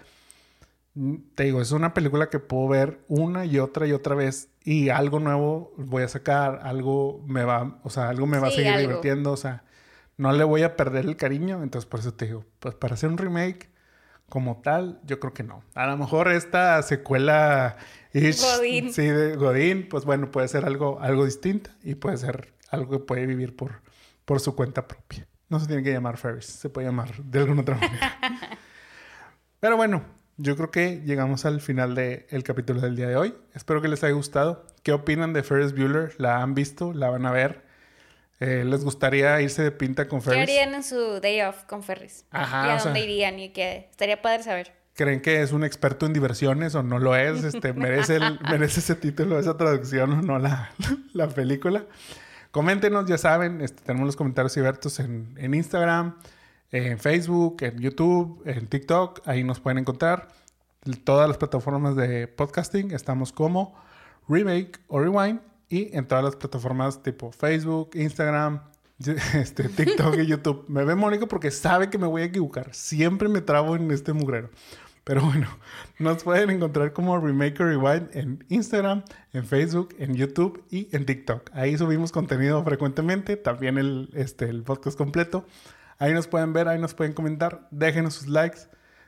[0.96, 4.50] mm, te digo, es una película que puedo ver una y otra y otra vez
[4.64, 8.52] y algo nuevo voy a sacar, algo me va, o sea, algo me va a
[8.52, 9.64] seguir divirtiendo, o sea,
[10.18, 13.10] no le voy a perder el cariño, entonces por eso te digo, pues para hacer
[13.10, 13.70] un remake
[14.30, 15.64] como tal, yo creo que no.
[15.74, 17.78] A lo mejor esta secuela
[18.22, 18.94] Godín.
[18.94, 23.00] sí, de Godín, pues bueno, puede ser algo, algo distinto y puede ser algo que
[23.00, 23.82] puede vivir por,
[24.26, 25.28] por su cuenta propia.
[25.50, 28.20] No se tiene que llamar Ferris, se puede llamar de alguna otra manera.
[29.60, 30.04] Pero bueno,
[30.38, 33.34] yo creo que llegamos al final del capítulo del día de hoy.
[33.56, 34.68] Espero que les haya gustado.
[34.84, 36.14] ¿Qué opinan de Ferris Bueller?
[36.18, 36.94] ¿La han visto?
[36.94, 37.66] ¿La van a ver?
[38.40, 40.46] Eh, ¿Les gustaría irse de pinta con Ferris?
[40.46, 42.26] ¿Qué harían en su day off con Ferris?
[42.30, 42.68] Ajá.
[42.68, 43.40] ¿Y a dónde irían?
[43.40, 44.77] Y que estaría padre saber.
[44.98, 47.44] ¿Creen que es un experto en diversiones o no lo es?
[47.44, 48.20] Este, ¿merece,
[48.50, 50.72] ¿Merece ese título, esa traducción o no la,
[51.14, 51.86] la película?
[52.50, 56.16] Coméntenos, ya saben, este, tenemos los comentarios abiertos en, en Instagram,
[56.72, 59.22] en Facebook, en YouTube, en TikTok.
[59.28, 60.30] Ahí nos pueden encontrar.
[61.04, 63.76] Todas las plataformas de podcasting estamos como
[64.28, 68.62] Remake o Rewind y en todas las plataformas tipo Facebook, Instagram,
[69.36, 70.66] este, TikTok y YouTube.
[70.68, 72.74] Me ve Mónica porque sabe que me voy a equivocar.
[72.74, 74.50] Siempre me trabo en este mugrero.
[75.08, 75.48] Pero bueno,
[76.00, 81.50] nos pueden encontrar como Remake Rewind en Instagram, en Facebook, en YouTube y en TikTok.
[81.54, 85.46] Ahí subimos contenido frecuentemente, también el, este, el podcast completo.
[85.98, 87.70] Ahí nos pueden ver, ahí nos pueden comentar.
[87.72, 88.60] Déjenos sus likes.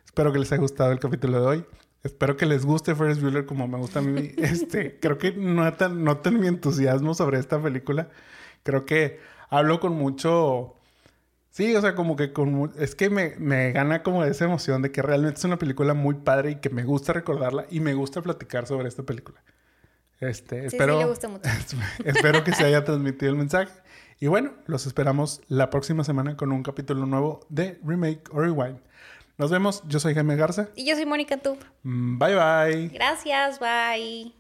[0.06, 1.66] Espero que les haya gustado el capítulo de hoy.
[2.02, 4.32] Espero que les guste Ferris Bueller como me gusta a mí.
[4.38, 8.08] Este, creo que no tan, noten mi entusiasmo sobre esta película.
[8.64, 9.20] Creo que
[9.50, 10.76] hablo con mucho...
[11.50, 12.72] Sí, o sea, como que con...
[12.78, 16.16] Es que me, me gana como esa emoción de que realmente es una película muy
[16.16, 19.42] padre y que me gusta recordarla y me gusta platicar sobre esta película.
[20.20, 21.50] Este, espero, sí, le gusta mucho.
[22.06, 23.72] espero que se haya transmitido el mensaje.
[24.20, 28.80] Y bueno, los esperamos la próxima semana con un capítulo nuevo de Remake or Rewind.
[29.38, 29.82] Nos vemos.
[29.88, 30.68] Yo soy Jaime Garza.
[30.76, 31.58] Y yo soy Mónica Tú.
[31.84, 32.90] Mm, bye bye.
[32.90, 34.39] Gracias, bye.